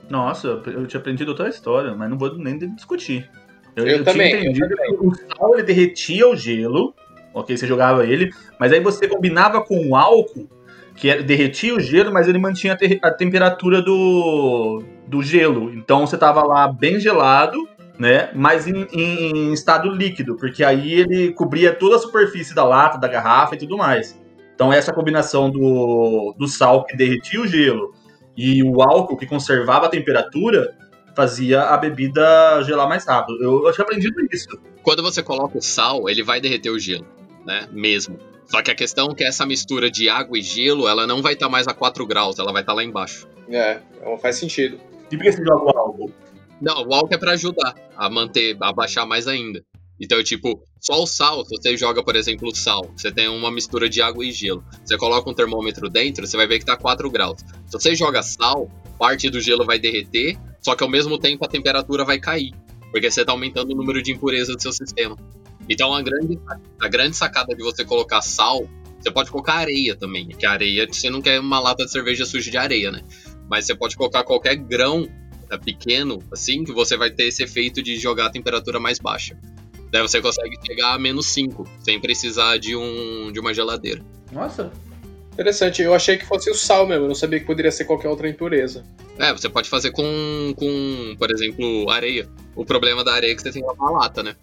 [0.09, 3.29] Nossa, eu tinha aprendido outra história, mas não vou nem discutir.
[3.75, 6.95] Eu também, tinha eu entendido que o sal ele derretia o gelo,
[7.41, 7.57] ok?
[7.57, 10.49] Você jogava ele, mas aí você combinava com o álcool,
[10.95, 15.73] que era- derretia o gelo, mas ele mantinha a, a temperatura do, do gelo.
[15.73, 17.59] Então você tava lá bem gelado,
[17.99, 18.31] né?
[18.35, 22.99] Mas em, em- em estado líquido, porque aí ele cobria toda a superfície da lata,
[22.99, 24.21] da garrafa e tudo mais.
[24.55, 27.93] Então essa combinação do, do sal que derretia o gelo
[28.37, 30.75] e o álcool que conservava a temperatura
[31.15, 33.43] fazia a bebida gelar mais rápido.
[33.43, 34.49] Eu, eu tinha aprendido isso.
[34.83, 37.05] Quando você coloca o sal, ele vai derreter o gelo,
[37.45, 37.69] né?
[37.73, 38.19] Mesmo.
[38.47, 41.35] Só que a questão é que essa mistura de água e gelo, ela não vai
[41.35, 43.29] estar mais a 4 graus, ela vai estar lá embaixo.
[43.51, 44.81] É, não faz sentido.
[45.11, 46.13] E por que você joga o álcool?
[46.61, 49.63] Não, o álcool é pra ajudar a manter, a baixar mais ainda.
[50.01, 53.51] Então, tipo, só o sal, se você joga, por exemplo, o sal, você tem uma
[53.51, 54.65] mistura de água e gelo.
[54.85, 57.41] Você coloca um termômetro dentro, você vai ver que tá 4 graus.
[57.67, 61.49] Se você joga sal, parte do gelo vai derreter, só que ao mesmo tempo a
[61.49, 62.53] temperatura vai cair.
[62.93, 65.17] Porque você tá aumentando o número de impurezas do seu sistema.
[65.69, 66.39] Então a grande,
[66.81, 68.69] a grande sacada de você colocar sal,
[69.01, 70.29] você pode colocar areia também.
[70.29, 73.03] Que a areia, você não quer uma lata de cerveja suja de areia, né?
[73.49, 75.09] Mas você pode colocar qualquer grão
[75.51, 79.39] é, pequeno, assim, que você vai ter esse efeito de jogar a temperatura mais baixa.
[79.91, 84.05] Daí você consegue chegar a menos 5, sem precisar de, um, de uma geladeira.
[84.31, 84.71] Nossa.
[85.33, 88.09] Interessante, eu achei que fosse o sal mesmo, eu não sabia que poderia ser qualquer
[88.09, 88.85] outra impureza.
[89.19, 92.29] É, você pode fazer com, com, por exemplo, areia.
[92.57, 94.35] O problema da areia é que você tem que lavar a lata, né?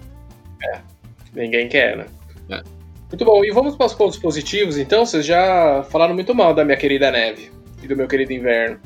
[1.36, 2.06] Ninguém quer, né?
[2.50, 2.64] É.
[3.10, 5.06] Muito bom, e vamos para os pontos positivos, então?
[5.06, 7.52] Vocês já falaram muito mal da minha querida neve
[7.84, 8.80] e do meu querido inverno.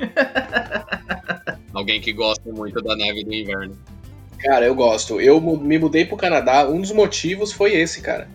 [1.72, 3.76] Alguém que gosta muito da neve do inverno.
[4.38, 5.20] Cara, eu gosto.
[5.20, 8.28] Eu me mudei pro Canadá, um dos motivos foi esse, cara.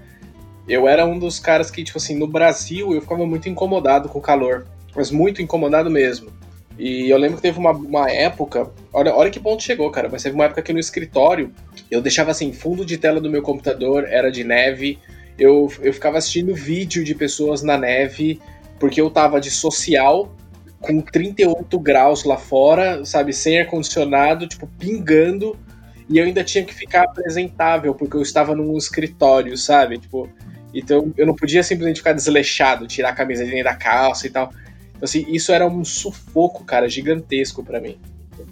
[0.67, 4.19] Eu era um dos caras que, tipo assim, no Brasil eu ficava muito incomodado com
[4.19, 4.65] o calor.
[4.95, 6.31] Mas muito incomodado mesmo.
[6.77, 8.71] E eu lembro que teve uma, uma época.
[8.93, 10.09] Olha, olha que ponto chegou, cara.
[10.11, 11.51] Mas teve uma época que no escritório
[11.89, 14.99] eu deixava assim, fundo de tela do meu computador era de neve.
[15.37, 18.39] Eu, eu ficava assistindo vídeo de pessoas na neve,
[18.79, 20.35] porque eu tava de social,
[20.79, 25.57] com 38 graus lá fora, sabe, sem ar-condicionado, tipo, pingando
[26.09, 29.99] e eu ainda tinha que ficar apresentável, porque eu estava num escritório, sabe?
[29.99, 30.27] Tipo,
[30.73, 34.31] então eu não podia simplesmente ficar desleixado, tirar a camisa de dentro da calça e
[34.31, 34.51] tal.
[34.89, 37.99] Então, assim, isso era um sufoco, cara, gigantesco pra mim.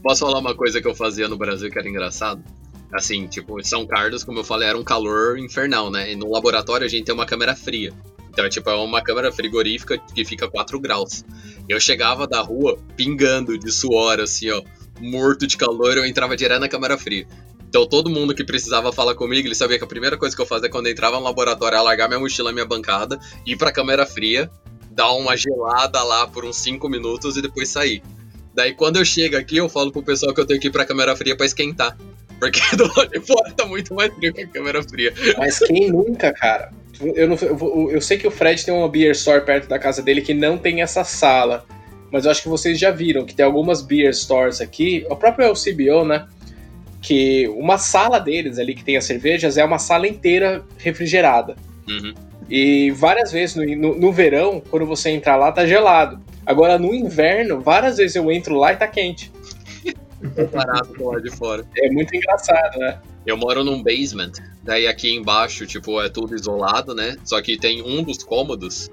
[0.04, 2.43] Posso falar uma coisa que eu fazia no Brasil que era engraçado?
[2.93, 6.12] Assim, tipo, São Carlos, como eu falei, era um calor infernal, né?
[6.12, 7.93] E no laboratório a gente tem uma câmera fria.
[8.30, 11.26] Então, é tipo, é uma câmera frigorífica que fica 4 graus.
[11.67, 14.62] Eu chegava da rua pingando de suor, assim, ó,
[15.02, 17.28] morto de calor, eu entrava direto na câmera fria.
[17.67, 20.45] Então, todo mundo que precisava falar comigo, ele sabia que a primeira coisa que eu
[20.45, 24.06] fazia quando eu entrava no laboratório era largar minha mochila, minha bancada, ir pra câmera
[24.06, 24.50] fria,
[24.91, 28.02] dar uma gelada lá por uns 5 minutos e depois sair.
[28.54, 30.86] Daí, quando eu chego aqui, eu falo pro pessoal que eu tenho que ir pra
[30.86, 31.97] câmera fria pra esquentar.
[32.39, 35.13] Porque do lado de fora tá muito mais frio que a câmera fria.
[35.38, 36.71] Mas quem nunca, cara?
[37.00, 40.02] Eu, não, eu, eu sei que o Fred tem uma beer store perto da casa
[40.02, 41.65] dele que não tem essa sala.
[42.12, 45.47] Mas eu acho que vocês já viram que tem algumas beer stores aqui, o próprio
[45.47, 46.28] LCBO, né?
[47.02, 51.56] Que uma sala deles ali que tem as cervejas é uma sala inteira refrigerada.
[51.88, 52.13] Uhum.
[52.50, 56.19] E várias vezes no, no, no verão, quando você entrar lá, tá gelado.
[56.45, 59.32] Agora no inverno, várias vezes eu entro lá e tá quente.
[60.52, 61.66] Parado do lado de fora.
[61.78, 63.00] É muito engraçado, né?
[63.26, 64.32] Eu moro num basement,
[64.63, 67.18] daí aqui embaixo, tipo, é tudo isolado, né?
[67.26, 68.90] Só que tem um dos cômodos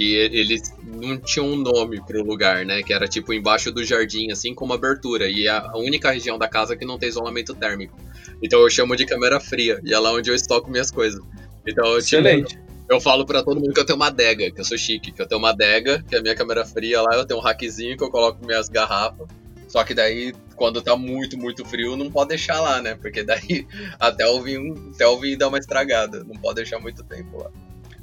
[0.00, 2.82] E eles não tinham um nome pro lugar, né?
[2.82, 5.28] Que era tipo embaixo do jardim, assim, com uma abertura.
[5.28, 7.94] E é a única região da casa que não tem isolamento térmico.
[8.42, 9.78] Então eu chamo de câmera fria.
[9.84, 11.20] E é lá onde eu estoco minhas coisas.
[11.66, 12.58] Então, tipo, Excelente.
[12.88, 15.20] eu falo pra todo mundo que eu tenho uma adega, que eu sou chique, que
[15.20, 17.94] eu tenho uma adega, que é a minha câmera fria lá, eu tenho um rackzinho
[17.94, 19.28] que eu coloco minhas garrafas.
[19.68, 22.94] Só que daí, quando tá muito, muito frio, não pode deixar lá, né?
[22.94, 23.66] Porque daí
[23.98, 26.22] até o vinho, até o vinho dá uma estragada.
[26.22, 27.50] Não pode deixar muito tempo lá.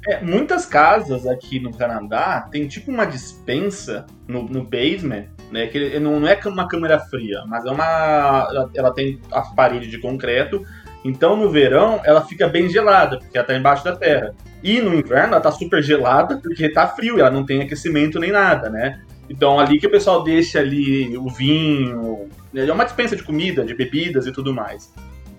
[0.08, 5.68] É, muitas casas aqui no Canadá tem tipo uma dispensa no, no basement, né?
[5.68, 8.48] Que não, é uma câmera fria, mas é uma.
[8.50, 10.66] Ela, ela tem a parede de concreto.
[11.04, 14.34] Então no verão ela fica bem gelada, porque ela tá embaixo da terra.
[14.64, 18.32] E no inverno ela tá super gelada, porque tá frio, ela não tem aquecimento nem
[18.32, 19.00] nada, né?
[19.28, 22.66] Então ali que o pessoal deixa ali o vinho, né?
[22.66, 24.92] é uma dispensa de comida, de bebidas e tudo mais.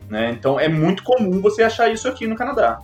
[0.09, 0.31] Né?
[0.31, 2.79] Então é muito comum você achar isso aqui no Canadá.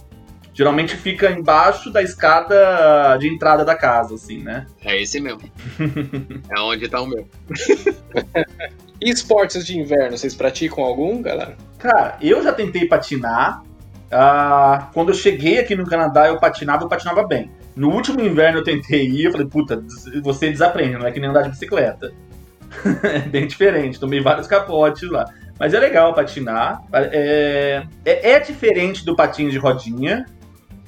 [0.54, 4.65] Geralmente fica embaixo da escada de entrada da casa, assim, né?
[4.82, 5.52] É esse mesmo.
[6.50, 7.28] é onde tá o meu.
[9.02, 11.58] E esportes de inverno, vocês praticam algum, galera?
[11.78, 13.63] Cara, eu já tentei patinar.
[14.10, 17.52] Ah, quando eu cheguei aqui no Canadá, eu patinava, eu patinava bem.
[17.76, 19.84] No último inverno eu tentei ir, eu falei, puta,
[20.24, 22.14] você desaprende, não é que nem andar de bicicleta.
[23.04, 25.26] é bem diferente, tomei vários capotes lá.
[25.60, 26.82] Mas é legal patinar.
[26.94, 30.26] É, é, é diferente do patins de rodinha,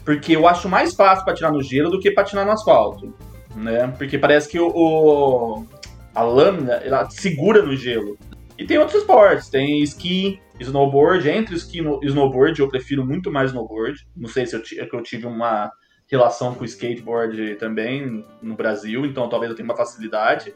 [0.03, 3.13] porque eu acho mais fácil patinar no gelo do que patinar no asfalto.
[3.55, 3.93] Né?
[3.97, 5.65] Porque parece que o, o
[6.13, 8.17] a lâmina ela segura no gelo.
[8.57, 11.29] E tem outros esportes, tem esqui, snowboard.
[11.29, 14.05] Entre esqui e snowboard, eu prefiro muito mais snowboard.
[14.15, 15.71] Não sei se eu, é eu tive uma
[16.07, 20.53] relação com o skateboard também no Brasil, então talvez eu tenha uma facilidade.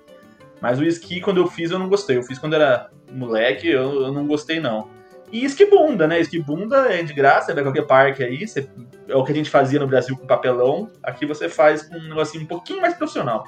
[0.62, 2.18] Mas o esqui, quando eu fiz, eu não gostei.
[2.18, 4.90] Eu fiz quando era moleque, eu, eu não gostei, não.
[5.32, 6.20] E esqui bunda, né?
[6.20, 8.48] Esqui bunda é de graça, vai qualquer parque aí.
[8.48, 8.70] Você,
[9.08, 10.90] é o que a gente fazia no Brasil com papelão.
[11.02, 13.46] Aqui você faz com um negocinho um pouquinho mais profissional.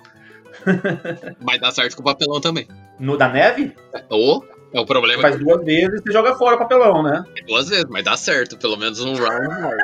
[1.39, 2.67] Mas dá certo com papelão também.
[2.99, 3.75] No da neve?
[4.09, 5.21] Ou é o problema.
[5.21, 7.23] Você faz duas vezes e você joga fora o papelão, né?
[7.47, 8.57] Duas vezes, mas dá certo.
[8.57, 9.75] Pelo menos um round.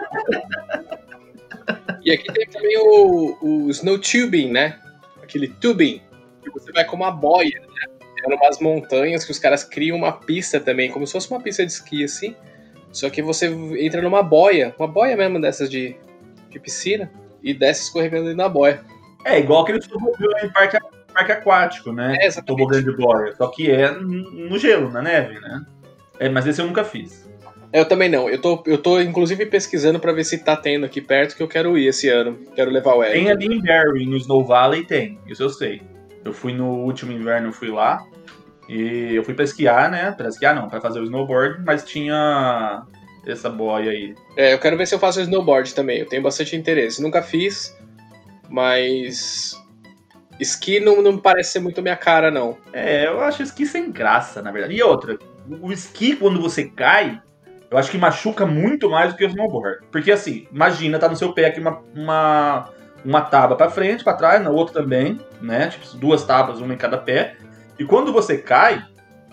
[2.04, 4.80] e aqui tem também o, o snow tubing, né?
[5.22, 6.02] Aquele tubing.
[6.44, 7.98] Que você vai com uma boia, né?
[8.16, 11.66] Tem umas montanhas que os caras criam uma pista também, como se fosse uma pista
[11.66, 12.36] de esqui, assim.
[12.92, 13.48] Só que você
[13.80, 15.96] entra numa boia, uma boia mesmo dessas de,
[16.50, 17.12] de piscina,
[17.44, 18.84] e desce escorregando ali na boia.
[19.26, 20.78] É, igual aquele tobogã em parque,
[21.14, 22.18] parque aquático, né?
[22.20, 22.58] É, exatamente.
[22.58, 23.36] Tobogã de boia.
[23.36, 25.66] Só que é no gelo, na neve, né?
[26.20, 27.29] É, mas esse eu nunca fiz.
[27.72, 28.30] Eu também não.
[28.30, 31.48] Eu tô, eu tô inclusive pesquisando pra ver se tá tendo aqui perto, que eu
[31.48, 32.38] quero ir esse ano.
[32.56, 33.20] Quero levar o Eric.
[33.20, 35.20] Tem ali em Barrie, no Snow Valley, tem.
[35.28, 35.82] Isso eu sei.
[36.26, 38.04] Eu fui no último inverno, eu fui lá.
[38.68, 40.12] E eu fui pra esquiar, né?
[40.12, 42.84] Pra esquiar não, pra fazer o snowboard, mas tinha
[43.26, 44.14] essa boia aí.
[44.38, 46.00] É, eu quero ver se eu faço snowboard também.
[46.00, 47.02] Eu tenho bastante interesse.
[47.02, 47.76] Nunca fiz,
[48.48, 49.60] mas.
[50.40, 52.58] Esqui não, não parece ser muito minha cara, não.
[52.72, 54.76] É, eu acho esqui sem graça, na verdade.
[54.76, 55.18] E outra,
[55.62, 57.20] o esqui, quando você cai,
[57.72, 59.86] eu acho que machuca muito mais do que o snowboard.
[59.92, 62.70] Porque assim, imagina, tá no seu pé aqui uma, uma,
[63.06, 65.68] uma tábua pra frente, pra trás, na outra também, né?
[65.68, 67.36] Tipo, duas tábuas, uma em cada pé.
[67.78, 68.84] E quando você cai,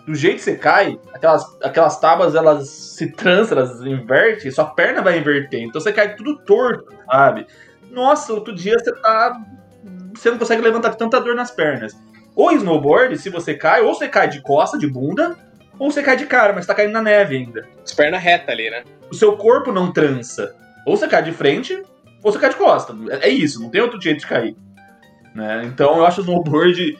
[0.07, 5.01] do jeito que você cai, aquelas, aquelas tábuas elas se trançam, elas invertem, sua perna
[5.01, 5.63] vai inverter.
[5.63, 7.47] Então você cai tudo torto, sabe?
[7.91, 9.41] Nossa, outro dia você tá.
[10.15, 11.93] Você não consegue levantar tanta dor nas pernas.
[12.35, 15.37] Ou snowboard, se você cai, ou você cai de costa, de bunda,
[15.79, 17.69] ou você cai de cara, mas tá caindo na neve ainda.
[17.85, 18.85] As pernas retas ali, né?
[19.11, 20.55] O seu corpo não trança.
[20.87, 21.75] Ou você cai de frente,
[22.23, 22.95] ou você cai de costa.
[23.21, 24.57] É isso, não tem outro jeito de cair.
[25.35, 25.65] Né?
[25.67, 26.99] Então eu acho o snowboard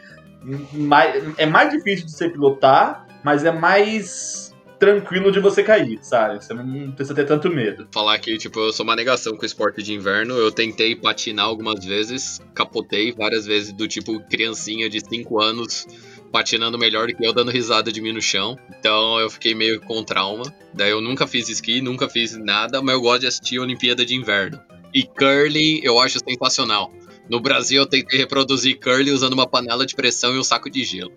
[0.73, 6.45] mais, é mais difícil de você pilotar, mas é mais tranquilo de você cair, sabe?
[6.45, 7.89] Você não precisa ter tanto medo.
[7.93, 10.35] Falar que, tipo, eu sou uma negação com o esporte de inverno.
[10.35, 15.87] Eu tentei patinar algumas vezes, capotei várias vezes, do tipo criancinha de 5 anos
[16.31, 18.59] patinando melhor que eu, dando risada de mim no chão.
[18.79, 20.45] Então eu fiquei meio com trauma.
[20.73, 24.05] Daí eu nunca fiz esqui, nunca fiz nada, mas eu gosto de assistir a Olimpíada
[24.05, 24.61] de Inverno.
[24.95, 26.93] E curling eu acho sensacional.
[27.29, 30.85] No Brasil eu tentei reproduzir curling usando uma panela de pressão e um saco de
[30.85, 31.13] gelo.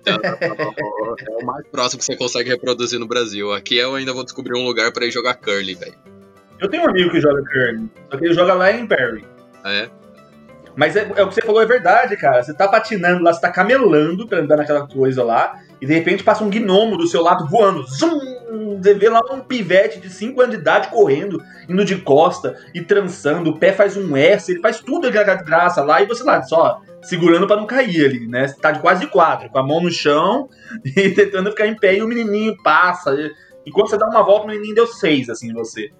[0.00, 3.52] Então, é o mais próximo que você consegue reproduzir no Brasil.
[3.52, 5.94] Aqui eu ainda vou descobrir um lugar para ir jogar curling, velho.
[6.60, 9.24] Eu tenho um amigo que joga curling, só que ele joga lá em Barrie.
[9.64, 9.90] Ah, é?
[10.74, 12.42] Mas é, é o que você falou, é verdade, cara.
[12.42, 16.24] Você tá patinando lá, você tá camelando pra andar naquela coisa lá, e de repente
[16.24, 17.84] passa um gnomo do seu lado voando.
[17.86, 18.18] Zum!
[18.78, 22.80] Você vê lá um pivete de 5 anos de idade correndo, indo de costa e
[22.80, 26.42] trançando, o pé faz um S, ele faz tudo de graça lá, e você lá,
[26.42, 28.46] só segurando pra não cair ali, né?
[28.46, 30.48] Você tá de quase de com a mão no chão
[30.84, 33.14] e tentando ficar em pé, e o menininho passa.
[33.66, 35.90] E quando você dá uma volta, o menininho deu seis, assim, em você.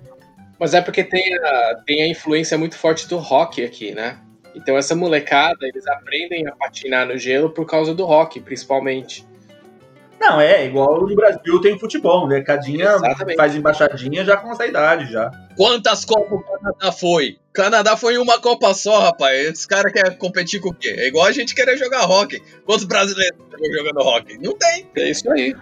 [0.59, 4.18] Mas é porque tem a, tem a influência muito forte do rock aqui, né?
[4.55, 9.26] Então essa molecada, eles aprendem a patinar no gelo por causa do rock, principalmente.
[10.22, 12.42] Não, é igual no Brasil tem futebol, né?
[12.42, 13.36] Cadinha Exatamente.
[13.36, 15.32] faz embaixadinha já com essa idade já.
[15.57, 17.38] Quantas Copas o Canadá foi?
[17.53, 19.48] Canadá foi em uma Copa só, rapaz.
[19.48, 20.94] Esse cara quer competir com o quê?
[20.96, 22.40] É igual a gente querer jogar rock.
[22.64, 24.38] Quantos brasileiros estão jogando rock?
[24.38, 24.88] Não tem.
[24.96, 25.57] É isso aí.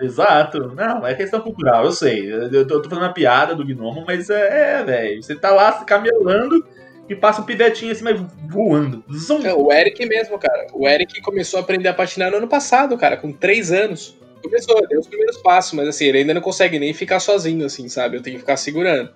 [0.00, 0.74] Exato.
[0.74, 2.30] Não, é questão cultural, eu sei.
[2.30, 5.22] Eu, eu tô fazendo uma piada do gnomo, mas é, é velho.
[5.22, 6.64] Você tá lá camelando
[7.08, 9.02] e passa um pivetinho assim, mas voando.
[9.10, 9.44] Zum.
[9.46, 10.66] É, O Eric mesmo, cara.
[10.72, 14.16] O Eric começou a aprender a patinar no ano passado, cara, com três anos.
[14.42, 17.88] Começou, deu os primeiros passos, mas assim, ele ainda não consegue nem ficar sozinho, assim,
[17.88, 18.16] sabe?
[18.16, 19.10] Eu tenho que ficar segurando.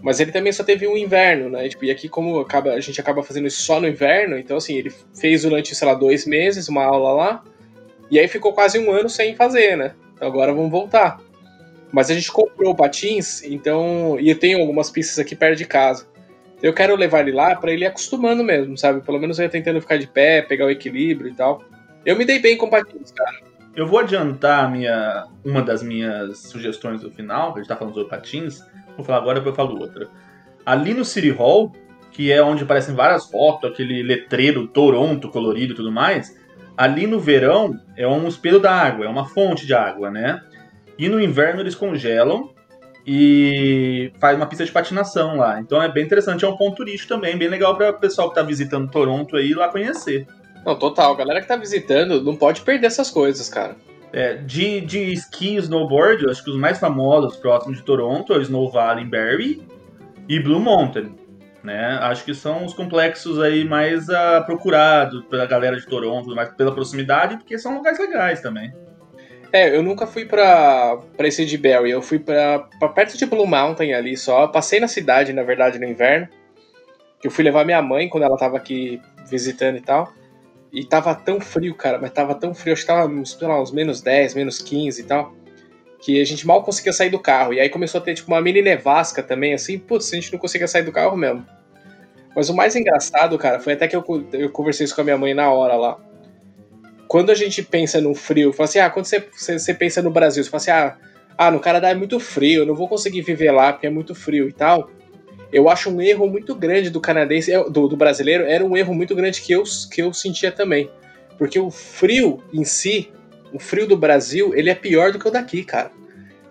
[0.00, 1.68] Mas ele também só teve um inverno, né?
[1.68, 4.76] Tipo, e aqui, como acaba, a gente acaba fazendo isso só no inverno, então assim,
[4.76, 7.44] ele fez durante, sei lá, dois meses uma aula lá,
[8.10, 9.94] e aí ficou quase um ano sem fazer, né?
[10.14, 11.18] Então agora vamos voltar.
[11.92, 14.18] Mas a gente comprou patins, então.
[14.18, 16.06] E eu tenho algumas pistas aqui perto de casa.
[16.62, 19.00] Eu quero levar ele lá pra ele ir acostumando mesmo, sabe?
[19.00, 21.62] Pelo menos ia tentando ficar de pé, pegar o equilíbrio e tal.
[22.06, 23.36] Eu me dei bem com patins, cara.
[23.74, 27.94] Eu vou adiantar minha, uma das minhas sugestões do final, que a gente tá falando
[27.94, 28.60] sobre patins.
[28.96, 30.08] Vou falar agora, depois eu falo outra.
[30.64, 31.72] Ali no City Hall,
[32.12, 36.38] que é onde aparecem várias fotos, aquele letreiro Toronto colorido e tudo mais,
[36.76, 40.40] ali no verão é um espelho d'água, é uma fonte de água, né?
[40.98, 42.50] E no inverno eles congelam
[43.06, 45.60] e faz uma pista de patinação lá.
[45.60, 48.34] Então é bem interessante, é um ponto turístico também, bem legal para o pessoal que
[48.34, 50.26] tá visitando Toronto aí ir lá conhecer.
[50.64, 51.14] Não, total.
[51.14, 53.76] A galera que tá visitando não pode perder essas coisas, cara.
[54.12, 58.32] É, de, de esqui e snowboard, eu acho que os mais famosos próximos de Toronto
[58.32, 59.66] é o Snow Valley Berry
[60.28, 61.14] e Blue Mountain.
[61.64, 61.98] Né?
[62.00, 66.74] Acho que são os complexos aí mais ah, procurados pela galera de Toronto, mais pela
[66.74, 68.72] proximidade, porque são lugares legais também.
[69.52, 71.60] É, eu nunca fui pra, pra esse de.
[71.86, 74.46] Eu fui pra, pra perto de Blue Mountain ali só.
[74.48, 76.26] Passei na cidade, na verdade, no inverno.
[77.20, 80.10] Que eu fui levar minha mãe quando ela tava aqui visitando e tal.
[80.72, 83.70] E tava tão frio, cara, mas tava tão frio, acho que tava uns, lá, uns
[83.70, 85.34] menos 10, menos 15 e tal.
[86.00, 87.52] Que a gente mal conseguia sair do carro.
[87.52, 90.38] E aí começou a ter tipo uma mini nevasca também, assim, putz, a gente não
[90.38, 91.46] conseguia sair do carro mesmo.
[92.34, 95.18] Mas o mais engraçado, cara, foi até que eu, eu conversei isso com a minha
[95.18, 95.98] mãe na hora lá.
[97.12, 100.10] Quando a gente pensa no frio, fala assim, ah, quando você, você, você pensa no
[100.10, 100.96] Brasil, você fala assim, ah,
[101.36, 104.14] ah, no Canadá é muito frio, eu não vou conseguir viver lá porque é muito
[104.14, 104.90] frio e tal.
[105.52, 108.94] Eu acho um erro muito grande do canadense, é, do, do brasileiro, era um erro
[108.94, 110.88] muito grande que eu, que eu sentia também.
[111.36, 113.12] Porque o frio em si,
[113.52, 115.90] o frio do Brasil, ele é pior do que o daqui, cara.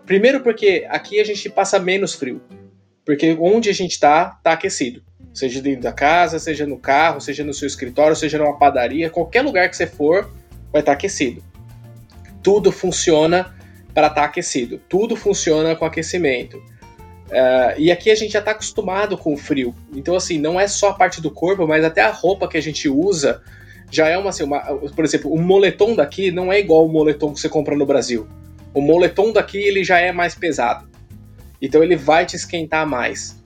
[0.06, 2.40] Primeiro porque aqui a gente passa menos frio.
[3.04, 5.02] Porque onde a gente tá, tá aquecido.
[5.34, 9.42] Seja dentro da casa, seja no carro, seja no seu escritório, seja numa padaria, qualquer
[9.42, 10.30] lugar que você for,
[10.72, 11.44] vai estar aquecido.
[12.42, 13.54] Tudo funciona
[13.94, 14.80] para estar aquecido.
[14.90, 16.58] Tudo funciona com aquecimento.
[16.58, 19.74] Uh, e aqui a gente já está acostumado com o frio.
[19.94, 22.62] Então, assim, não é só a parte do corpo, mas até a roupa que a
[22.62, 23.42] gente usa
[23.90, 24.60] já é uma, assim, uma.
[24.96, 28.28] Por exemplo, o moletom daqui não é igual o moletom que você compra no Brasil.
[28.74, 30.90] O moletom daqui ele já é mais pesado.
[31.62, 33.42] Então ele vai te esquentar mais.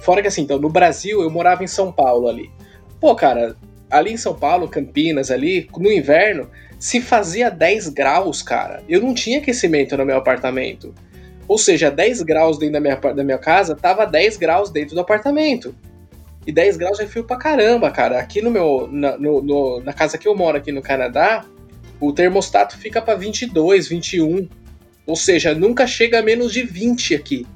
[0.00, 2.50] Fora que assim, então, no Brasil eu morava em São Paulo ali.
[3.00, 3.56] Pô, cara,
[3.92, 8.82] ali em São Paulo, Campinas, ali, no inverno, se fazia 10 graus, cara.
[8.88, 10.92] Eu não tinha aquecimento no meu apartamento.
[11.46, 15.00] Ou seja, 10 graus dentro da minha, da minha casa, tava 10 graus dentro do
[15.00, 15.74] apartamento.
[16.46, 18.18] E 10 graus é frio pra caramba, cara.
[18.18, 18.88] Aqui no meu.
[18.90, 21.44] Na, no, no, na casa que eu moro aqui no Canadá,
[22.00, 24.48] o termostato fica pra 22, 21.
[25.06, 27.46] Ou seja, nunca chega a menos de 20 aqui.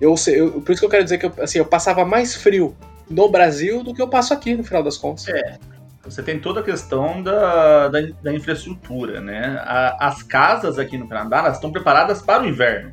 [0.00, 2.76] Eu, eu, por isso que eu quero dizer que eu, assim, eu passava mais frio
[3.08, 5.28] no Brasil do que eu passo aqui, no final das contas.
[5.28, 5.58] É.
[6.04, 9.60] Você tem toda a questão da, da, da infraestrutura, né?
[9.64, 12.92] A, as casas aqui no Canadá elas estão preparadas para o inverno.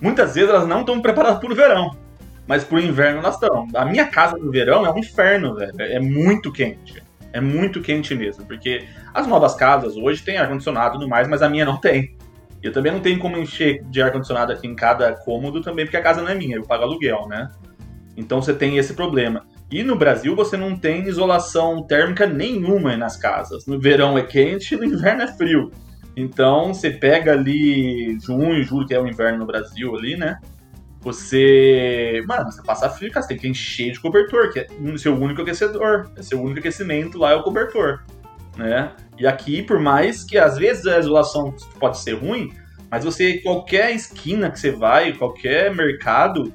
[0.00, 1.96] Muitas vezes elas não estão preparadas para o verão,
[2.46, 3.66] mas para o inverno elas estão.
[3.74, 5.72] A minha casa no verão é um inferno, velho.
[5.78, 7.02] É muito quente.
[7.32, 11.42] É muito quente mesmo, porque as novas casas hoje têm ar-condicionado e tudo mais, mas
[11.42, 12.16] a minha não tem.
[12.62, 16.02] Eu também não tenho como encher de ar-condicionado aqui em cada cômodo também, porque a
[16.02, 17.50] casa não é minha, eu pago aluguel, né?
[18.16, 19.44] Então você tem esse problema.
[19.70, 23.66] E no Brasil você não tem isolação térmica nenhuma nas casas.
[23.66, 25.70] No verão é quente no inverno é frio.
[26.16, 30.38] Então você pega ali junho, julho, que é o inverno no Brasil ali, né?
[31.00, 32.24] Você.
[32.26, 35.42] Mano, você passa frio, cara, você tem que encher de cobertor, que é seu único
[35.42, 36.10] aquecedor.
[36.16, 38.02] É seu único aquecimento lá é o cobertor.
[38.56, 38.90] Né?
[39.18, 42.50] E aqui, por mais que às vezes a isolação pode ser ruim,
[42.90, 46.52] mas você, qualquer esquina que você vai, qualquer mercado,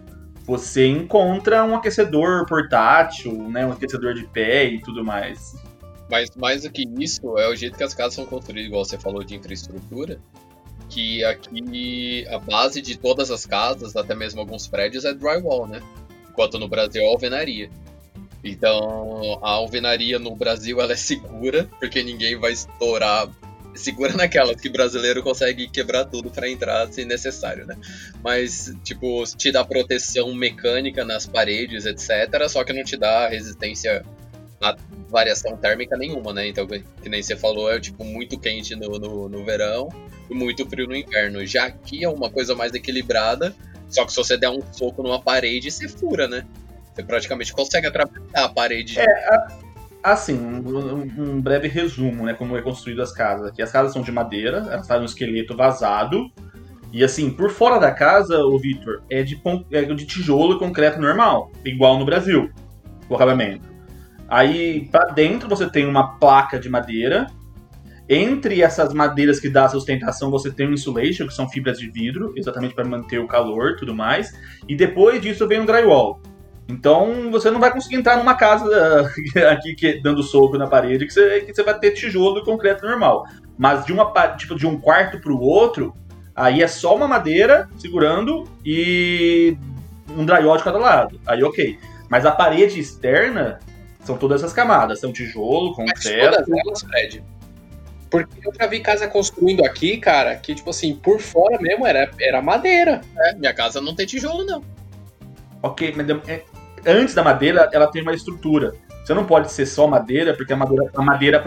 [0.52, 5.56] você encontra um aquecedor portátil, né, um aquecedor de pé e tudo mais.
[6.10, 8.98] Mas mais do que isso, é o jeito que as casas são construídas, igual você
[8.98, 10.20] falou de infraestrutura,
[10.90, 15.82] que aqui a base de todas as casas, até mesmo alguns prédios, é drywall, né?
[16.30, 17.70] Enquanto no Brasil é alvenaria.
[18.44, 23.30] Então, a alvenaria no Brasil ela é segura, porque ninguém vai estourar.
[23.74, 27.78] Segura naquelas que brasileiro consegue quebrar tudo para entrar se necessário, né?
[28.24, 32.50] Mas, tipo, te dá proteção mecânica nas paredes, etc.
[32.50, 34.04] Só que não te dá resistência
[34.62, 34.78] a
[35.10, 36.48] variação térmica nenhuma, né?
[36.48, 39.90] Então, que nem você falou, é tipo muito quente no, no, no verão
[40.30, 41.46] e muito frio no inverno.
[41.46, 43.56] Já aqui é uma coisa mais equilibrada,
[43.90, 46.46] só que se você der um soco numa parede, você fura, né?
[46.94, 49.00] Você praticamente consegue atravessar a parede.
[49.00, 49.06] É,
[50.04, 52.34] assim, um, um, breve resumo, né?
[52.34, 53.62] Como é construído as casas aqui.
[53.62, 56.32] As casas são de madeira, elas fazem um esqueleto vazado.
[56.92, 59.42] E assim, por fora da casa, o Victor, é de,
[59.72, 62.50] é de tijolo e concreto normal, igual no Brasil,
[63.08, 63.70] o acabamento.
[64.28, 67.28] Aí, para dentro, você tem uma placa de madeira.
[68.10, 72.34] Entre essas madeiras que dá sustentação, você tem um insulation, que são fibras de vidro,
[72.36, 74.34] exatamente para manter o calor e tudo mais.
[74.68, 76.22] E depois disso vem um drywall.
[76.68, 79.12] Então você não vai conseguir entrar numa casa
[79.52, 82.86] aqui que, dando soco na parede que você, que você vai ter tijolo e concreto
[82.86, 83.26] normal.
[83.58, 85.94] Mas de uma tipo de um quarto para o outro,
[86.36, 89.58] aí é só uma madeira segurando e
[90.18, 91.20] um drywall de cada lado.
[91.26, 91.78] Aí ok.
[92.10, 93.60] Mas a parede externa
[94.04, 96.38] são todas essas camadas, são tijolo, concreto.
[96.38, 97.24] Mas todas elas, Fred.
[98.10, 102.12] Porque eu já vi casa construindo aqui, cara, que tipo assim, por fora mesmo era,
[102.20, 103.00] era madeira.
[103.18, 104.62] É, minha casa não tem tijolo, não.
[105.64, 106.44] Ok, mas é,
[106.86, 108.74] antes da madeira, ela tem uma estrutura.
[109.04, 111.44] Você não pode ser só madeira, porque a madeira, a madeira.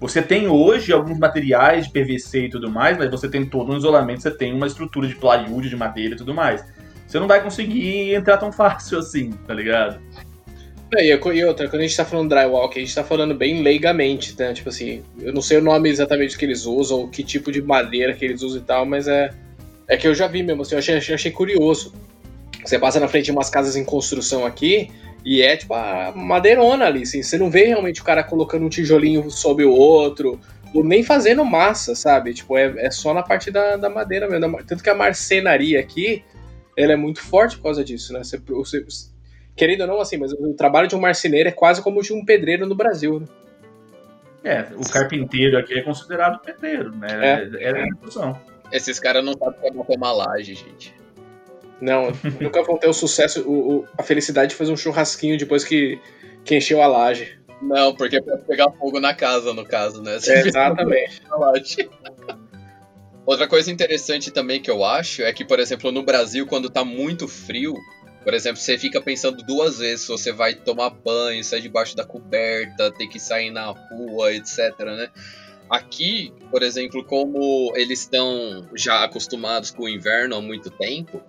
[0.00, 3.76] Você tem hoje alguns materiais de PVC e tudo mais, mas você tem todo um
[3.76, 6.64] isolamento, você tem uma estrutura de plywood, de madeira e tudo mais.
[7.06, 10.00] Você não vai conseguir entrar tão fácil assim, tá ligado?
[10.96, 14.54] E outra, quando a gente tá falando drywall, a gente tá falando bem leigamente, né?
[14.54, 18.14] Tipo assim, eu não sei o nome exatamente que eles usam, que tipo de madeira
[18.14, 19.30] que eles usam e tal, mas é.
[19.86, 21.94] É que eu já vi mesmo, assim, eu achei, achei curioso.
[22.64, 24.90] Você passa na frente de umas casas em construção aqui
[25.24, 27.22] e é tipo a madeirona ali, assim.
[27.22, 30.40] Você não vê realmente o cara colocando um tijolinho sobre o outro,
[30.74, 32.34] ou nem fazendo massa, sabe?
[32.34, 34.62] Tipo, é, é só na parte da, da madeira mesmo.
[34.64, 36.24] Tanto que a marcenaria aqui,
[36.76, 38.20] ela é muito forte por causa disso, né?
[38.20, 38.84] Você, você,
[39.56, 42.12] querendo ou não, assim, mas o trabalho de um marceneiro é quase como o de
[42.12, 43.26] um pedreiro no Brasil, né?
[44.44, 47.08] É, o carpinteiro aqui é considerado pedreiro, né?
[47.10, 48.40] É, é, é a
[48.72, 50.94] Esses caras não sabem como ter uma laje, gente.
[51.80, 55.64] Não, nunca vão ter o sucesso, o, o, a felicidade de fazer um churrasquinho depois
[55.64, 56.00] que,
[56.44, 57.38] que encheu a laje.
[57.60, 60.18] Não, porque é pra pegar fogo na casa, no caso, né?
[60.26, 61.22] É, exatamente.
[63.26, 66.82] Outra coisa interessante também que eu acho é que, por exemplo, no Brasil, quando tá
[66.82, 67.74] muito frio,
[68.24, 72.04] por exemplo, você fica pensando duas vezes se você vai tomar banho, sair debaixo da
[72.04, 75.10] coberta, ter que sair na rua, etc, né?
[75.68, 81.22] Aqui, por exemplo, como eles estão já acostumados com o inverno há muito tempo,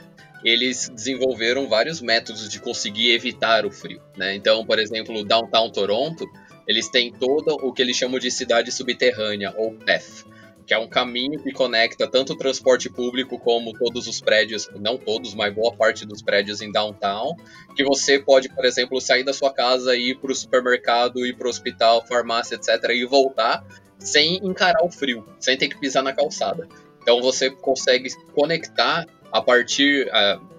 [0.44, 4.02] eles desenvolveram vários métodos de conseguir evitar o frio.
[4.18, 4.36] Né?
[4.36, 6.26] Então, por exemplo, Downtown Toronto,
[6.68, 10.24] eles têm todo o que eles chamam de cidade subterrânea, ou PEF,
[10.66, 14.98] que é um caminho que conecta tanto o transporte público como todos os prédios, não
[14.98, 17.36] todos, mas boa parte dos prédios em downtown,
[17.76, 21.48] que você pode, por exemplo, sair da sua casa, ir para o supermercado, ir para
[21.48, 23.66] o hospital, farmácia, etc., e voltar
[23.98, 26.68] sem encarar o frio, sem ter que pisar na calçada.
[27.02, 30.50] Então você consegue conectar a partir uh,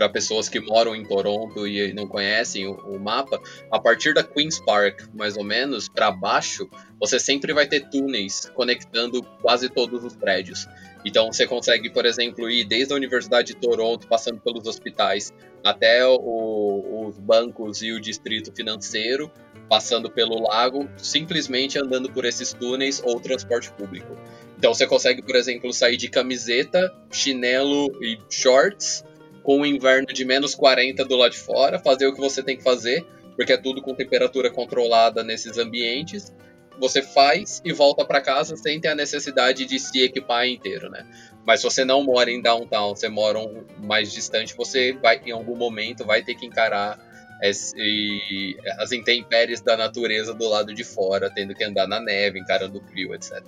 [0.00, 3.38] para pessoas que moram em Toronto e não conhecem o, o, mapa,
[3.70, 6.66] a partir da Queens Park, mais ou menos, para baixo,
[6.98, 10.66] você sempre vai ter túneis conectando quase todos os prédios.
[11.04, 16.06] Então você consegue, por exemplo, ir desde a Universidade de Toronto, passando pelos hospitais, até
[16.06, 19.30] o, os bancos e o distrito financeiro,
[19.68, 24.16] passando pelo lago, simplesmente andando por esses túneis ou transporte público.
[24.60, 29.02] Então você consegue, por exemplo, sair de camiseta, chinelo e shorts
[29.42, 32.58] com o inverno de menos 40 do lado de fora, fazer o que você tem
[32.58, 33.02] que fazer,
[33.34, 36.30] porque é tudo com temperatura controlada nesses ambientes.
[36.78, 41.06] Você faz e volta para casa sem ter a necessidade de se equipar inteiro, né?
[41.46, 45.30] Mas se você não mora em downtown, você mora um, mais distante, você vai em
[45.30, 46.98] algum momento vai ter que encarar
[47.42, 52.78] esse, as intempéries da natureza do lado de fora, tendo que andar na neve, encarando
[52.78, 53.42] o frio, etc.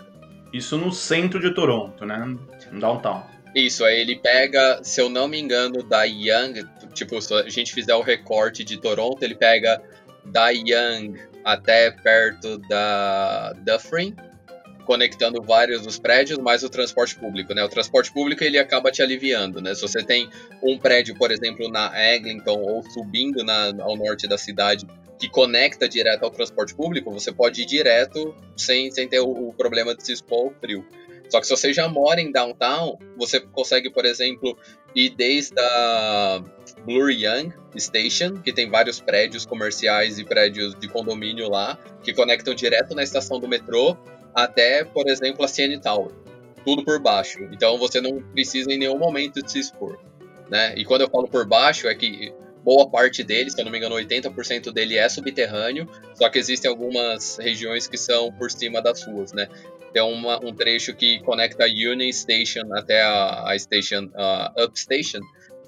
[0.53, 2.37] Isso no centro de Toronto, né?
[2.73, 3.25] Downtown.
[3.55, 7.73] Isso, aí ele pega, se eu não me engano, da Young, tipo, se a gente
[7.73, 9.83] fizer o recorte de Toronto, ele pega
[10.25, 14.17] da Young até perto da Dufferin,
[14.87, 17.63] conectando vários dos prédios, mais o transporte público, né?
[17.63, 19.75] O transporte público ele acaba te aliviando, né?
[19.75, 20.29] Se você tem
[20.63, 24.87] um prédio, por exemplo, na Eglinton ou subindo na, ao norte da cidade
[25.19, 29.55] que conecta direto ao transporte público, você pode ir direto sem, sem ter o, o
[29.55, 30.85] problema de se expor ao frio.
[31.33, 34.55] Só que se você já mora em downtown, você consegue, por exemplo,
[34.95, 36.45] e desde a
[36.85, 42.55] Blur Young Station, que tem vários prédios comerciais e prédios de condomínio lá, que conectam
[42.55, 43.97] direto na estação do metrô,
[44.35, 46.13] até, por exemplo, a CN Tower.
[46.67, 47.39] Tudo por baixo.
[47.51, 49.99] Então você não precisa em nenhum momento de se expor.
[50.51, 50.75] Né?
[50.77, 52.31] E quando eu falo por baixo, é que
[52.65, 56.71] boa parte dele, se eu não me engano, 80% dele é subterrâneo, só que existem
[56.71, 59.49] algumas regiões que são por cima das ruas, né?
[59.93, 64.09] Tem uma, um trecho que conecta a Union Station até a, a Station,
[64.59, 65.21] Up Station,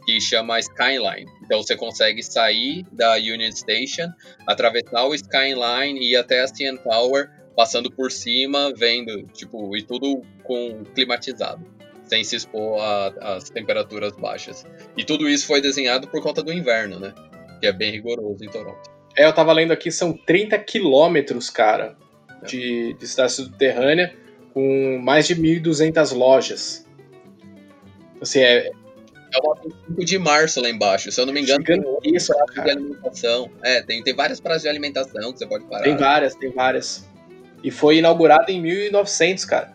[0.06, 1.26] que chama Skyline.
[1.42, 4.10] Então você consegue sair da Union Station,
[4.46, 9.82] atravessar o Skyline e ir até a CN Tower, passando por cima, vendo, tipo, e
[9.82, 11.64] tudo com climatizado,
[12.04, 12.80] sem se expor
[13.20, 14.64] às temperaturas baixas.
[14.96, 17.14] E tudo isso foi desenhado por conta do inverno, né?
[17.60, 18.90] Que é bem rigoroso em Toronto.
[19.16, 21.96] É, eu tava lendo aqui, são 30 quilômetros, cara,
[22.46, 24.14] de, de cidade subterrânea,
[24.52, 26.86] com mais de 1.200 lojas.
[28.20, 29.56] Assim, é, é uma
[29.88, 31.10] 5 de março lá embaixo.
[31.10, 33.50] Se eu não me engano, tem isso, praças de alimentação.
[33.62, 35.82] É, tem, tem várias praças de alimentação que você pode parar.
[35.82, 37.08] Tem várias, tem várias.
[37.62, 39.72] E foi inaugurado em 1900, cara.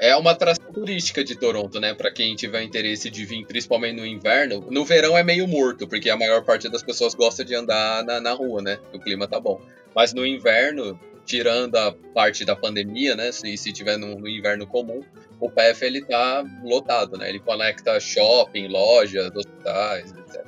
[0.00, 1.94] É uma atração turística de Toronto, né?
[1.94, 4.66] Para quem tiver interesse de vir, principalmente no inverno.
[4.70, 8.20] No verão é meio morto, porque a maior parte das pessoas gosta de andar na,
[8.20, 8.78] na rua, né?
[8.92, 9.60] O clima tá bom.
[9.94, 13.30] Mas no inverno, tirando a parte da pandemia, né?
[13.32, 15.00] Se, se tiver no, no, inverno comum,
[15.40, 17.28] o PF ele tá lotado, né?
[17.28, 20.44] Ele conecta shopping, lojas, hospitais, etc.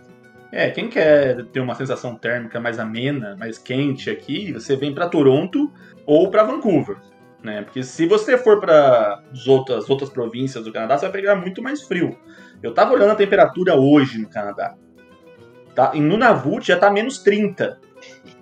[0.52, 5.08] É, quem quer ter uma sensação térmica mais amena, mais quente aqui, você vem para
[5.08, 5.72] Toronto
[6.04, 6.96] ou para Vancouver,
[7.46, 7.62] né?
[7.62, 11.62] Porque se você for para as outras, outras províncias do Canadá, você vai pegar muito
[11.62, 12.18] mais frio.
[12.62, 14.74] Eu tava olhando a temperatura hoje no Canadá.
[15.74, 15.92] Tá?
[15.94, 17.78] Em Nunavut já tá menos 30.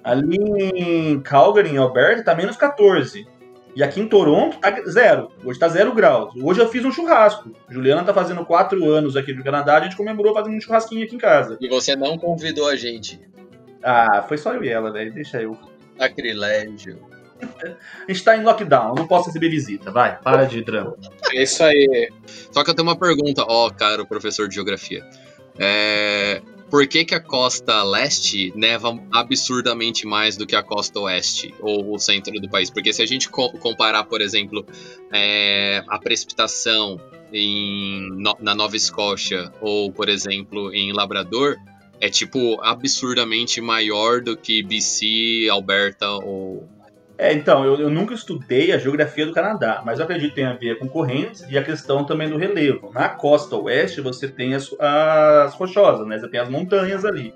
[0.03, 3.27] Ali em Calgary, em Alberta, tá menos 14.
[3.77, 5.31] E aqui em Toronto tá zero.
[5.45, 6.33] Hoje tá zero graus.
[6.41, 7.53] Hoje eu fiz um churrasco.
[7.69, 11.17] Juliana tá fazendo quatro anos aqui no Canadá, a gente comemorou fazendo um churrasquinho aqui
[11.17, 11.59] em casa.
[11.61, 13.21] E você não convidou a gente.
[13.83, 15.13] Ah, foi só eu e ela, velho.
[15.13, 15.59] Deixa eu.
[15.99, 17.14] Sacrilégio.
[17.61, 19.91] A gente tá em lockdown, não posso receber visita.
[19.91, 20.97] Vai, para de drama.
[21.33, 22.11] É isso aí.
[22.51, 25.05] Só que eu tenho uma pergunta, ó, caro professor de geografia.
[25.59, 31.55] É, por que, que a costa leste neva absurdamente mais do que a costa oeste
[31.61, 32.71] ou o centro do país?
[32.71, 34.67] Porque se a gente co comparar, por exemplo,
[35.13, 37.01] é, a precipitação
[37.33, 41.57] em, no, na Nova Escócia ou, por exemplo, em Labrador,
[42.01, 46.69] é tipo absurdamente maior do que BC, Alberta ou
[47.17, 50.47] é, então, eu, eu, nunca estudei a geografia do Canadá, mas eu acredito que tem
[50.47, 52.91] a ver com correntes e a questão também do relevo.
[52.93, 56.19] Na costa oeste, você tem as, as rochosas, né?
[56.19, 57.33] Você tem as montanhas ali.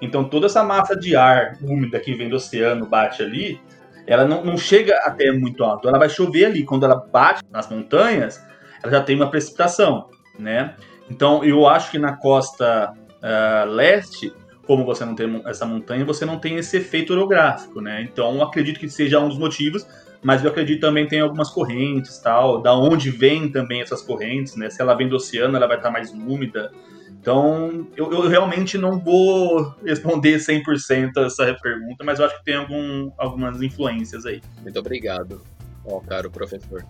[0.00, 3.60] Então, toda essa massa de ar úmida que vem do oceano bate ali,
[4.06, 5.88] ela não, não chega até muito alto.
[5.88, 6.64] Ela vai chover ali.
[6.64, 8.40] Quando ela bate nas montanhas,
[8.80, 10.08] ela já tem uma precipitação,
[10.38, 10.76] né?
[11.10, 14.32] Então, eu acho que na costa uh, leste
[14.66, 18.02] como você não tem essa montanha, você não tem esse efeito orográfico, né?
[18.02, 19.86] Então, acredito que seja um dos motivos,
[20.22, 24.68] mas eu acredito também tem algumas correntes, tal, da onde vêm também essas correntes, né?
[24.68, 26.72] Se ela vem do oceano, ela vai estar mais úmida.
[27.10, 32.56] Então, eu, eu realmente não vou responder 100% essa pergunta, mas eu acho que tem
[32.56, 34.40] algum, algumas influências aí.
[34.62, 35.42] Muito obrigado,
[35.84, 36.84] ó, caro professor.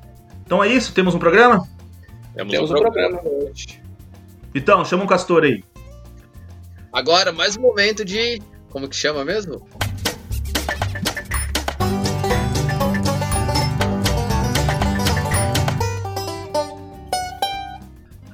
[0.45, 0.95] Então é isso?
[0.95, 1.67] Temos um programa?
[2.35, 3.83] Temos, Temos um, um programa hoje.
[4.55, 5.63] Então, chama um castor aí.
[6.97, 8.41] Agora, mais um momento de.
[8.71, 9.69] Como que chama mesmo?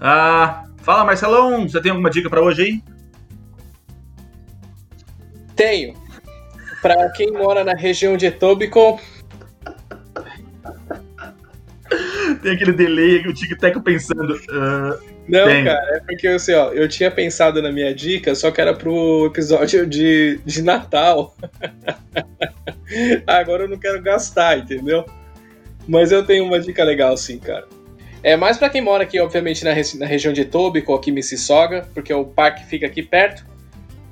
[0.00, 2.82] Ah, fala Marcelão, você tem alguma dica para hoje aí?
[5.56, 5.94] Tenho.
[6.80, 9.02] Para quem mora na região de Etobicoke,
[12.43, 14.34] tem aquele delay que o tic-tac pensando.
[14.34, 15.64] Uh, não, Tem.
[15.64, 19.26] cara, é porque assim, ó, eu tinha pensado na minha dica, só que era pro
[19.26, 21.34] episódio de, de Natal.
[23.26, 25.07] Agora eu não quero gastar, entendeu?
[25.86, 27.66] Mas eu tenho uma dica legal, sim, cara.
[28.22, 31.88] É mais para quem mora aqui, obviamente, na, na região de Etobicoke, aqui em Mississauga,
[31.95, 33.47] porque o parque fica aqui perto.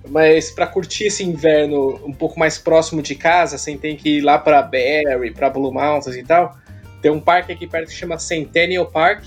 [0.08, 4.20] Mas para curtir esse inverno um pouco mais próximo de casa, sem ter que ir
[4.22, 6.56] lá para Barrie, para Blue Mountains e tal,
[7.00, 9.24] tem um parque aqui perto que chama Centennial Park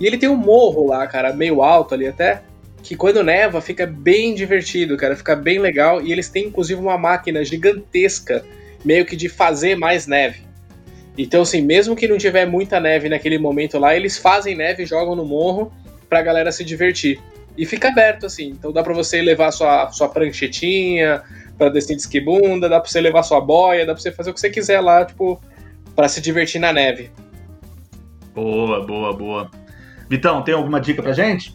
[0.00, 2.42] e ele tem um morro lá, cara, meio alto ali até,
[2.82, 6.02] que quando neva fica bem divertido, cara, fica bem legal.
[6.02, 8.44] E eles têm inclusive uma máquina gigantesca,
[8.84, 10.40] meio que de fazer mais neve.
[11.16, 14.86] Então, assim, mesmo que não tiver muita neve naquele momento lá, eles fazem neve e
[14.86, 15.72] jogam no morro
[16.08, 17.20] pra galera se divertir.
[17.56, 18.48] E fica aberto, assim.
[18.48, 21.22] Então dá pra você levar sua, sua pranchetinha
[21.58, 24.34] pra descer de esquibunda, dá pra você levar sua boia, dá pra você fazer o
[24.34, 25.40] que você quiser lá, tipo,
[25.94, 27.10] para se divertir na neve.
[28.34, 29.50] Boa, boa, boa.
[30.08, 31.54] Vitão, tem alguma dica pra gente?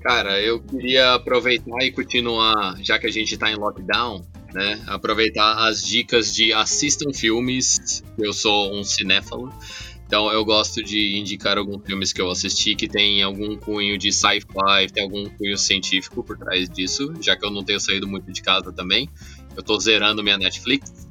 [0.00, 4.80] Cara, eu queria aproveitar e continuar, já que a gente tá em lockdown, né?
[4.86, 8.02] Aproveitar as dicas de assistam filmes.
[8.18, 9.52] Eu sou um cinéfalo.
[10.06, 14.10] Então eu gosto de indicar alguns filmes que eu assisti que tem algum cunho de
[14.10, 18.32] sci-fi, tem algum cunho científico por trás disso, já que eu não tenho saído muito
[18.32, 19.08] de casa também.
[19.54, 21.07] Eu tô zerando minha Netflix.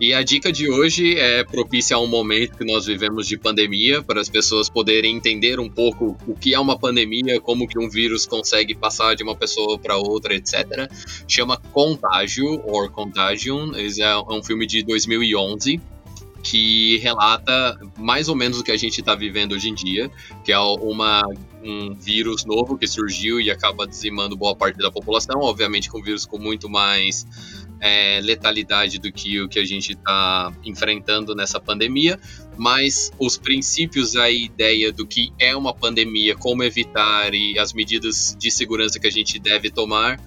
[0.00, 4.02] E a dica de hoje é propícia a um momento que nós vivemos de pandemia,
[4.02, 7.86] para as pessoas poderem entender um pouco o que é uma pandemia, como que um
[7.86, 10.90] vírus consegue passar de uma pessoa para outra, etc.
[11.28, 15.78] Chama Contágio, or Contagion, é um filme de 2011
[16.42, 20.10] que relata mais ou menos o que a gente está vivendo hoje em dia,
[20.42, 21.20] que é uma,
[21.62, 26.02] um vírus novo que surgiu e acaba dizimando boa parte da população, obviamente com um
[26.02, 27.26] vírus com muito mais
[27.80, 32.18] é, letalidade do que o que a gente está enfrentando nessa pandemia,
[32.56, 38.36] mas os princípios, a ideia do que é uma pandemia, como evitar e as medidas
[38.38, 40.20] de segurança que a gente deve tomar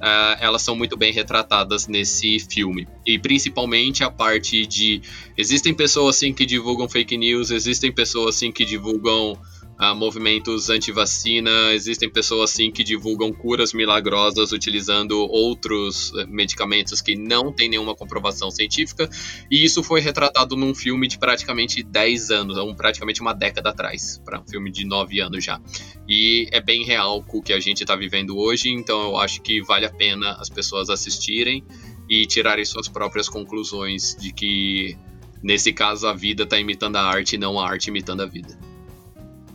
[0.00, 2.88] uh, elas são muito bem retratadas nesse filme.
[3.06, 5.02] E principalmente a parte de
[5.36, 9.38] existem pessoas assim que divulgam fake news, existem pessoas assim que divulgam
[9.80, 17.16] uh, movimentos anti-vacina, existem pessoas assim que divulgam curas milagrosas utilizando outros eh, medicamentos que
[17.16, 19.08] não têm nenhuma comprovação científica,
[19.50, 24.20] e isso foi retratado num filme de praticamente 10 anos, um, praticamente uma década atrás,
[24.24, 25.60] para um filme de 9 anos já.
[26.08, 29.40] E é bem real com o que a gente está vivendo hoje, então eu acho
[29.40, 31.64] que vale a pena as pessoas assistirem
[32.08, 34.96] e tirarem suas próprias conclusões de que
[35.42, 38.69] nesse caso a vida está imitando a arte e não a arte imitando a vida.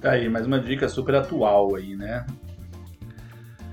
[0.06, 2.28] Tá aí, mais uma dica super atual aí, né?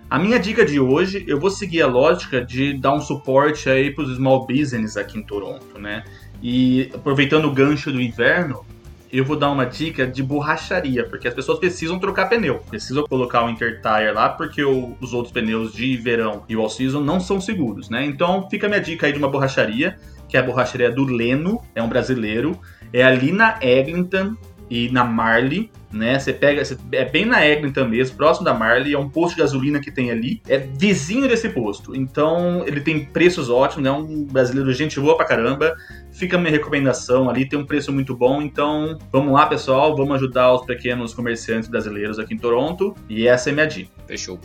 [0.09, 3.91] A minha dica de hoje, eu vou seguir a lógica de dar um suporte aí
[3.91, 6.05] para os small business aqui em Toronto, né?
[6.43, 8.65] E aproveitando o gancho do inverno,
[9.13, 13.45] eu vou dar uma dica de borracharia, porque as pessoas precisam trocar pneu, precisam colocar
[13.45, 17.43] o intertire lá, porque o, os outros pneus de verão e o all-season não são
[17.43, 18.07] seguros, né?
[18.07, 19.99] Então fica a minha dica aí de uma borracharia,
[20.31, 22.59] que é a borracharia do Leno, é um brasileiro,
[22.91, 24.35] é ali na Eglinton
[24.71, 26.19] e na Marley, né?
[26.19, 26.63] Você pega,
[26.93, 30.11] é bem na Eglinton mesmo, próximo da Marley, é um posto de gasolina que tem
[30.11, 31.95] ali, é vizinho desse posto.
[31.95, 33.97] Então, ele tem preços ótimos, é né?
[33.97, 35.77] um brasileiro gente boa pra caramba.
[36.13, 38.43] Fica a minha recomendação ali, tem um preço muito bom.
[38.43, 42.95] Então, vamos lá, pessoal, vamos ajudar os pequenos comerciantes brasileiros aqui em Toronto.
[43.09, 43.91] E essa é minha dica.
[44.07, 44.39] Fechou.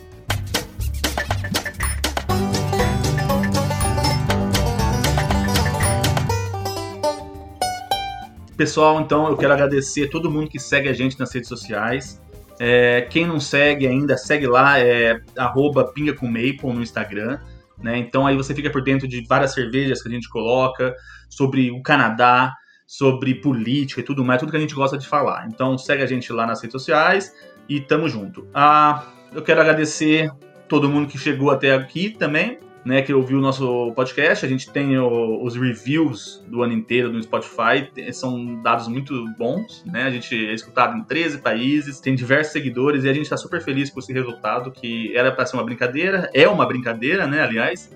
[8.58, 12.20] Pessoal, então eu quero agradecer todo mundo que segue a gente nas redes sociais.
[12.60, 17.40] É, quem não segue ainda, segue lá, é arroba com maple no Instagram.
[17.78, 18.00] Né?
[18.00, 20.96] Então aí você fica por dentro de várias cervejas que a gente coloca,
[21.30, 22.52] sobre o Canadá,
[22.88, 25.48] sobre política e tudo mais, tudo que a gente gosta de falar.
[25.48, 27.32] Então segue a gente lá nas redes sociais
[27.70, 28.48] e tamo junto.
[28.56, 29.06] Ah,
[29.36, 30.32] eu quero agradecer
[30.68, 32.58] todo mundo que chegou até aqui também
[32.88, 34.46] né, que ouviu o nosso podcast.
[34.46, 39.84] A gente tem o, os reviews do ano inteiro no Spotify, são dados muito bons,
[39.86, 40.04] né?
[40.04, 43.62] A gente é escutado em 13 países, tem diversos seguidores e a gente está super
[43.62, 47.92] feliz com esse resultado, que era para ser uma brincadeira, é uma brincadeira, né, aliás.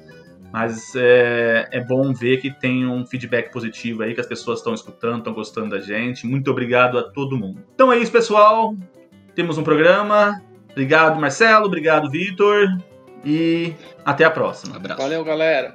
[0.51, 4.73] Mas é, é bom ver que tem um feedback positivo aí, que as pessoas estão
[4.73, 6.27] escutando, estão gostando da gente.
[6.27, 7.63] Muito obrigado a todo mundo.
[7.73, 8.75] Então é isso, pessoal.
[9.33, 10.41] Temos um programa.
[10.69, 11.67] Obrigado, Marcelo.
[11.67, 12.67] Obrigado, Vitor.
[13.23, 13.73] E
[14.05, 14.73] até a próxima.
[14.73, 15.01] Um abraço.
[15.01, 15.73] Valeu, galera.